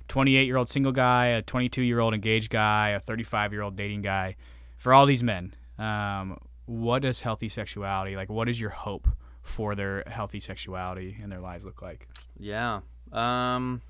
[0.09, 3.76] 28 year old single guy, a 22 year old engaged guy, a 35 year old
[3.76, 4.36] dating guy.
[4.76, 8.28] For all these men, um, what does healthy sexuality like?
[8.28, 9.09] What is your hope
[9.49, 12.09] for their healthy sexuality and their lives look like?
[12.38, 12.80] Yeah.
[13.12, 13.82] Um,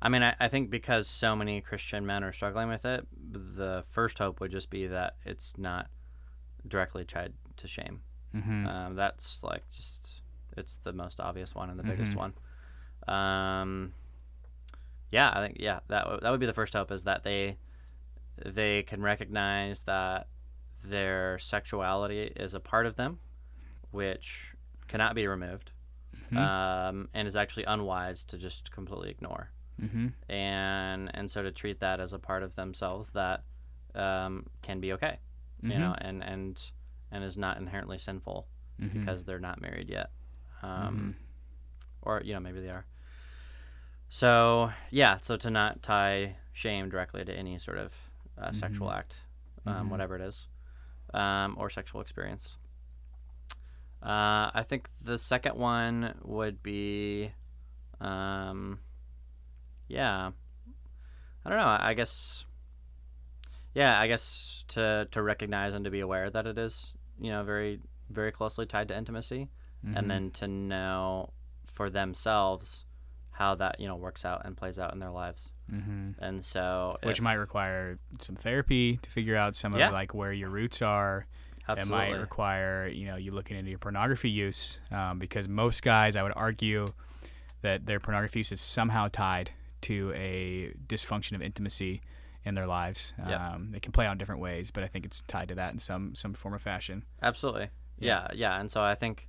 [0.00, 3.84] I mean, I, I think because so many Christian men are struggling with it, the
[3.90, 5.88] first hope would just be that it's not
[6.66, 8.00] directly tied to shame.
[8.34, 8.66] Mm-hmm.
[8.66, 10.20] Um, that's like just
[10.56, 12.16] it's the most obvious one and the biggest Mhm.
[12.16, 13.14] one.
[13.16, 13.92] Um,
[15.10, 17.58] yeah, I think yeah that w- that would be the first hope is that they
[18.44, 20.28] they can recognize that
[20.84, 23.18] their sexuality is a part of them,
[23.90, 24.54] which
[24.92, 25.72] cannot be removed,
[26.30, 26.36] Mhm.
[26.36, 29.50] um, and is actually unwise to just completely ignore
[29.82, 30.08] mm-hmm.
[30.28, 33.42] and and so to treat that as a part of themselves that
[33.94, 35.18] um, can be okay,
[35.62, 35.78] you Mhm.
[35.80, 36.70] know, and and
[37.10, 38.46] and is not inherently sinful
[38.80, 38.92] Mhm.
[38.92, 40.10] because they're not married yet,
[40.62, 40.86] Mm-hmm.
[40.86, 41.16] um,
[42.02, 42.86] or you know maybe they are.
[44.08, 47.94] So yeah, so to not tie shame directly to any sort of
[48.38, 48.96] uh, sexual Mhm.
[48.98, 49.20] act,
[49.66, 50.48] um, whatever it is,
[51.14, 52.56] um, or sexual experience.
[54.02, 57.30] Uh, I think the second one would be,
[58.00, 58.80] um,
[59.88, 60.30] yeah,
[61.44, 61.76] I don't know.
[61.78, 62.44] I guess,
[63.74, 67.42] yeah, I guess to to recognize and to be aware that it is, you know,
[67.44, 67.80] very
[68.10, 69.48] very closely tied to intimacy,
[69.84, 69.96] Mhm.
[69.96, 71.32] and then to know
[71.64, 72.84] for themselves
[73.30, 75.50] how that you know works out and plays out in their lives.
[75.70, 76.16] Mhm.
[76.18, 79.86] And so, which if- might require some therapy to figure out some Yeah.
[79.86, 81.26] of like where your roots are.
[81.68, 85.82] Absolutely, It might require you know you looking into your pornography use um, because most
[85.82, 86.86] guys, I would argue,
[87.62, 89.50] that their pornography use is somehow tied
[89.82, 92.00] to a dysfunction of intimacy
[92.44, 93.12] in their lives.
[93.18, 93.52] Yeah.
[93.54, 95.72] Um, it can play out in different ways, but I think it's tied to that
[95.72, 97.04] in some some form or fashion.
[97.22, 98.28] absolutely, Yeah.
[98.32, 98.60] yeah, yeah.
[98.60, 99.28] And so I think,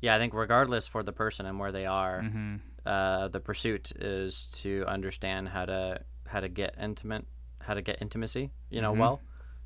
[0.00, 2.56] yeah, I think regardless for the person and where they are, Mm-hmm.
[2.86, 7.24] uh, the pursuit is to understand how to how to get intimate,
[7.60, 8.98] how to get intimacy, you know, Mhm.
[8.98, 9.20] well.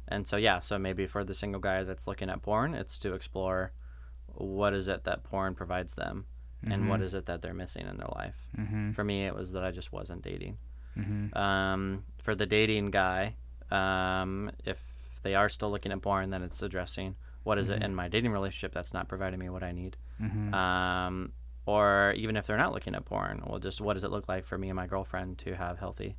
[0.09, 3.15] And so yeah, so maybe for the single guy that's looking at porn, it's to
[3.15, 3.73] explore
[4.27, 6.27] what is it that porn provides them,
[6.67, 8.37] and what is it that they're missing in their life.
[8.59, 8.91] Mm-hmm.
[8.93, 10.57] For me, it was that I just wasn't dating.
[10.99, 11.37] Mm-hmm.
[11.37, 13.37] Um, for the dating guy,
[13.71, 14.83] um, if
[15.23, 17.85] they are still looking at porn, then it's addressing what is it Mhm.
[17.85, 19.97] in my dating relationship that's not providing me what I need.
[20.21, 20.55] Mm-hmm.
[20.55, 21.33] Um,
[21.67, 24.45] or even if they're not looking at porn, well, just what does it look like
[24.47, 26.17] for me and my girlfriend to have healthy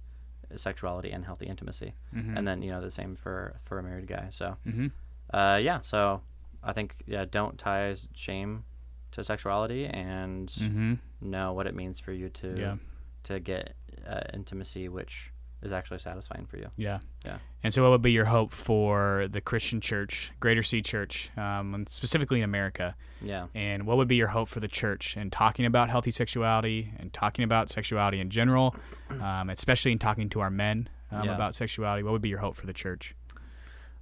[0.60, 1.94] sexuality and healthy intimacy?
[2.16, 2.38] mm-hmm.
[2.38, 4.28] And then you know the same for for a married guy.
[4.30, 4.88] So mm-hmm.
[5.36, 6.22] uh, yeah, so
[6.64, 8.64] I think yeah, don't tie shame
[9.12, 10.94] to sexuality and Mm-hmm.
[11.22, 12.76] know what it means for you to Yeah.
[13.24, 13.76] to get
[14.08, 15.32] uh, intimacy, which
[15.66, 16.68] is actually satisfying for you.
[16.78, 17.00] Yeah.
[17.26, 17.38] Yeah.
[17.64, 21.74] And so, what would be your hope for the Christian church, Greater Sea Church, um,
[21.76, 22.96] and specifically in America?
[23.22, 23.48] Yeah.
[23.56, 27.12] And what would be your hope for the church in talking about healthy sexuality and
[27.12, 28.76] talking about sexuality in general,
[29.10, 31.36] um, especially in talking to our men um, Yeah.
[31.36, 32.04] about sexuality?
[32.04, 33.16] What would be your hope for the church?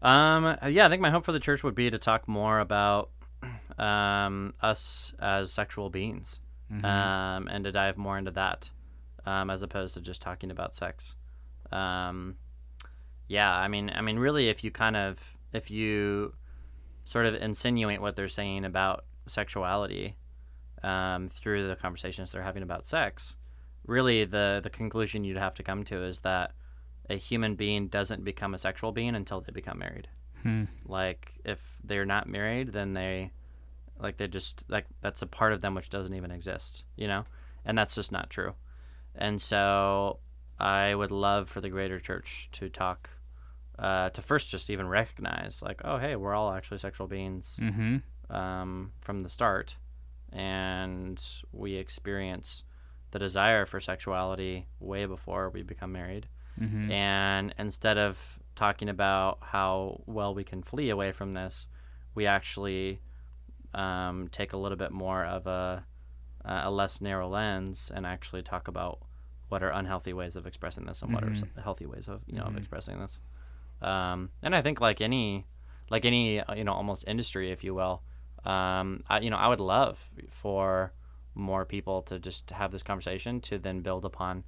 [0.02, 3.10] Um, yeah, I think my hope for the church would be to talk more about
[3.78, 6.40] um, us as sexual beings
[6.72, 6.84] Mhm.
[6.86, 8.72] um, and to dive more into that
[9.26, 11.16] um, as opposed to just talking about sex.
[11.74, 12.36] Um,
[13.28, 16.34] yeah, I mean, I mean, really, if you kind of if you
[17.06, 20.18] sort of insinuate what they're saying about sexuality
[20.84, 23.36] um, through the conversations they're having about sex,
[23.86, 26.52] really the the conclusion you'd have to come to is that
[27.10, 30.08] a human being doesn't become a sexual being until they become married.
[30.44, 30.66] Hmm.
[30.86, 33.32] Like if they're not married, then they
[34.00, 37.26] like they just like that's a part of them which doesn't even exist, you know?
[37.66, 38.54] And that's just not true.
[39.16, 40.20] And so
[40.60, 43.10] I would love for the greater church to talk
[43.80, 48.36] uh, to first just even recognize like, oh hey, we're all actually sexual beings Mm-hmm.
[48.36, 49.78] um, from the start,
[50.32, 52.64] and we experience
[53.12, 56.28] the desire for sexuality way before we become married.
[56.60, 56.92] Mm-hmm.
[56.92, 61.68] And instead of talking about how well we can flee away from this,
[62.16, 63.00] we actually
[63.74, 65.86] um, take a little bit more of a
[66.46, 69.00] a less narrow lens and actually talk about
[69.54, 71.62] what are unhealthy ways of expressing this and what are Mhm.
[71.68, 72.48] healthy ways of you know Mhm.
[72.52, 73.20] of expressing this.
[73.82, 75.46] Um, and I think like any
[75.92, 78.02] like any uh, you know almost industry, if you will,
[78.46, 80.94] um, I, you know I would love for
[81.36, 84.44] more people to just have this conversation to then build upon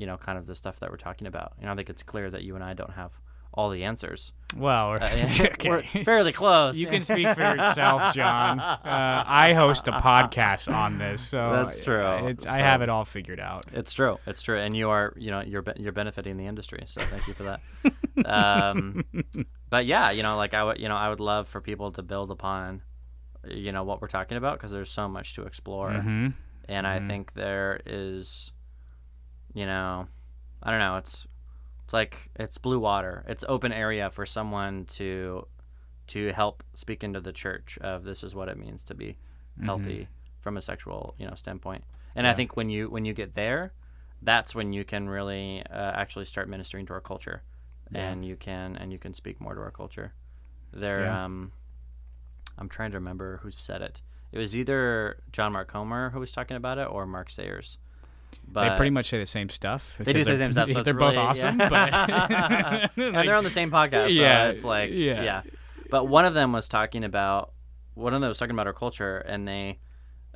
[0.00, 1.52] you know kind of the stuff that we're talking about.
[1.60, 3.12] You know I think it's clear that you and I don't have
[3.58, 4.32] all the answers.
[4.56, 6.78] Well, we're, Uh, yeah, we're fairly close.
[6.78, 8.60] You can speak for yourself, Jon.
[8.60, 8.78] Uh,
[9.26, 12.28] I host a podcast on this, so That's true.
[12.28, 13.66] It's, I So- have it all figured out.
[13.72, 14.18] It's true.
[14.26, 16.84] It's true, and you are, you know, you're be- you're benefiting the industry.
[16.86, 17.60] So thank you for that.
[18.26, 19.04] um,
[19.68, 22.02] but yeah, you know, like I would, you know, I would love for people to
[22.02, 22.82] build upon,
[23.46, 26.28] you know, what we're talking about because there's so much to explore, hmm
[26.70, 27.06] and I Mhm.
[27.08, 28.52] think there is,
[29.54, 30.06] you know,
[30.62, 30.96] I don't know.
[30.98, 31.26] It's
[31.88, 33.24] it's like it's blue water.
[33.26, 35.46] It's open area for someone to
[36.08, 39.16] to help speak into the church of this is what it means to be
[39.64, 40.06] healthy
[40.40, 41.84] from a sexual you know standpoint.
[42.14, 43.72] And i think when you when you get there
[44.20, 47.42] that's when you can really uh, actually start ministering to our culture.
[47.90, 48.10] Yeah.
[48.10, 50.12] and you can and you can speak more to our culture.
[50.74, 51.24] There Yeah.
[51.24, 51.52] um
[52.58, 54.02] i'm trying to remember who said it.
[54.30, 57.78] It was either john mark comer who was talking about it or mark sayers
[58.50, 59.94] but they pretty much say the same stuff.
[59.98, 61.68] they do say the same stuff so they're both really- awesome, yeah.
[61.68, 65.22] but and like, they're on the same podcast so Yeah, it's like yeah.
[65.22, 65.42] yeah.
[65.90, 67.52] but one of them was talking about
[67.94, 69.78] one of them was talking about our culture and they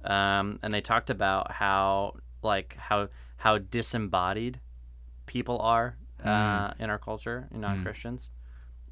[0.05, 4.61] um and they talked about how like how how disembodied
[5.26, 8.30] people are uh, in our culture in non-christians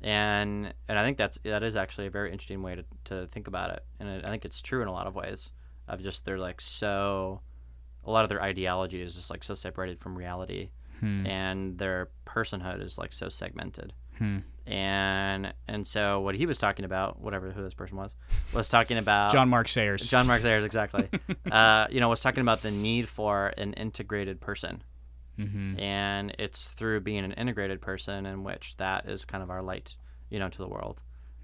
[0.03, 3.47] and and i think that's that is actually a very interesting way to, to think
[3.49, 5.51] about it and it, i think it's true in a lot of ways
[5.89, 7.41] of just they're like so
[8.05, 10.71] a lot of their ideology is just like so separated from reality.
[11.01, 13.93] Hmm, and their personhood is like so segmented.
[14.19, 14.39] Hmm.
[14.67, 18.17] and and so what he was talking about whatever who this person was
[18.53, 20.09] was talking about John Mark Sayers.
[20.11, 21.09] John Mark Sayers exactly.
[21.51, 24.83] Uh, you know was talking about the need for an integrated person.
[25.37, 29.63] Hmm and it's through being an integrated person in which that is kind of our
[29.63, 29.97] light
[30.29, 31.03] you know to the world.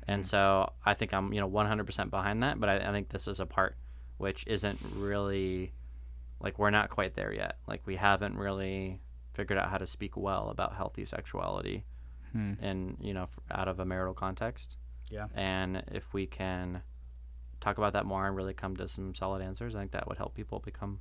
[0.08, 0.26] And Mm.
[0.26, 3.40] so i think i'm you know 100% behind that but I, I think this is
[3.40, 3.74] a part
[4.18, 5.72] which isn't really
[6.40, 9.00] like we're not quite there yet like we haven't really
[9.34, 11.84] figured out how to speak well about healthy sexuality
[12.32, 12.54] Hmm.
[12.60, 14.76] in you know f- out of a marital context
[15.10, 15.26] Yeah.
[15.34, 16.82] and if we can
[17.60, 20.18] talk about that more and really come to some solid answers i think that would
[20.18, 21.00] help people become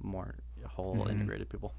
[0.00, 1.10] more whole Mhm.
[1.10, 1.74] integrated people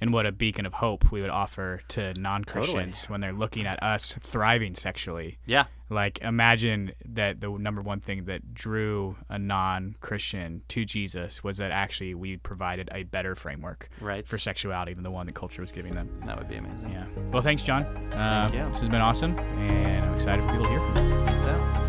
[0.00, 3.82] and what a beacon of hope we would offer to non-Christians when they're looking at
[3.82, 5.38] us thriving sexually.
[5.46, 11.56] yeah Like imagine that the number one thing that drew a non-Christian to Jesus was
[11.58, 15.62] that actually we provided a better framework right for sexuality than the one that culture
[15.62, 16.08] was giving them.
[16.24, 16.90] That would be amazing.
[16.90, 17.06] Yeah.
[17.32, 17.84] Well, thanks, Jon.
[18.12, 18.68] Uh, you.
[18.70, 21.85] This has been awesome, and I'm excited for people to hear from you.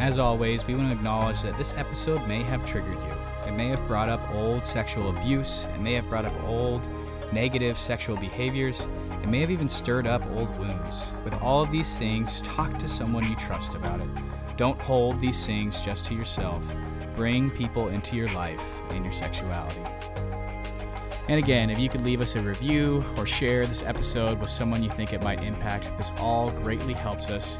[0.00, 3.14] As always, we want to acknowledge that this episode may have triggered you.
[3.46, 5.66] It may have brought up old sexual abuse.
[5.74, 6.86] It may have brought up old
[7.32, 8.86] negative sexual behaviors.
[9.22, 11.06] It may have even stirred up old wounds.
[11.24, 14.08] With all of these things, talk to someone you trust about it.
[14.56, 16.62] Don't hold these things just to yourself.
[17.14, 19.82] Bring people into your life and your sexuality.
[21.28, 24.82] And again, if you could leave us a review or share this episode with someone
[24.82, 27.56] you think it might impact, this all greatly helps us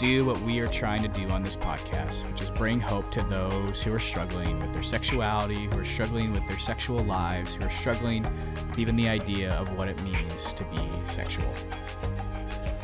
[0.00, 3.22] do what we are trying to do on this podcast, which is bring hope to
[3.24, 7.66] those who are struggling with their sexuality, who are struggling with their sexual lives, who
[7.66, 11.52] are struggling with even the idea of what it means to be sexual.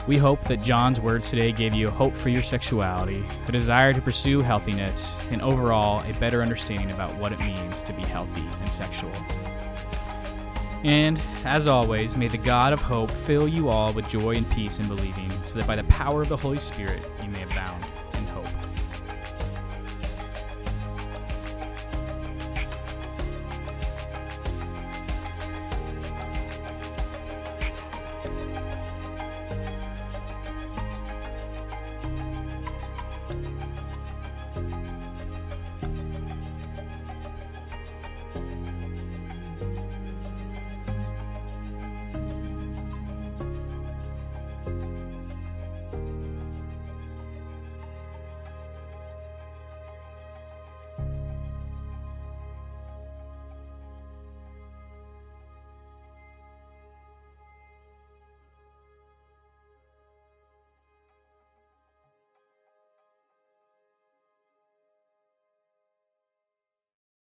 [0.07, 4.01] We hope that Jon's words today gave you hope for your sexuality, a desire to
[4.03, 8.71] pursue healthiness, and overall a better understanding about what it means to be healthy and
[8.71, 9.11] sexual.
[10.87, 14.79] And, as always, may the God of hope fill you all with joy and peace
[14.79, 17.85] in believing, so that by the power of the Holy Spirit you may abound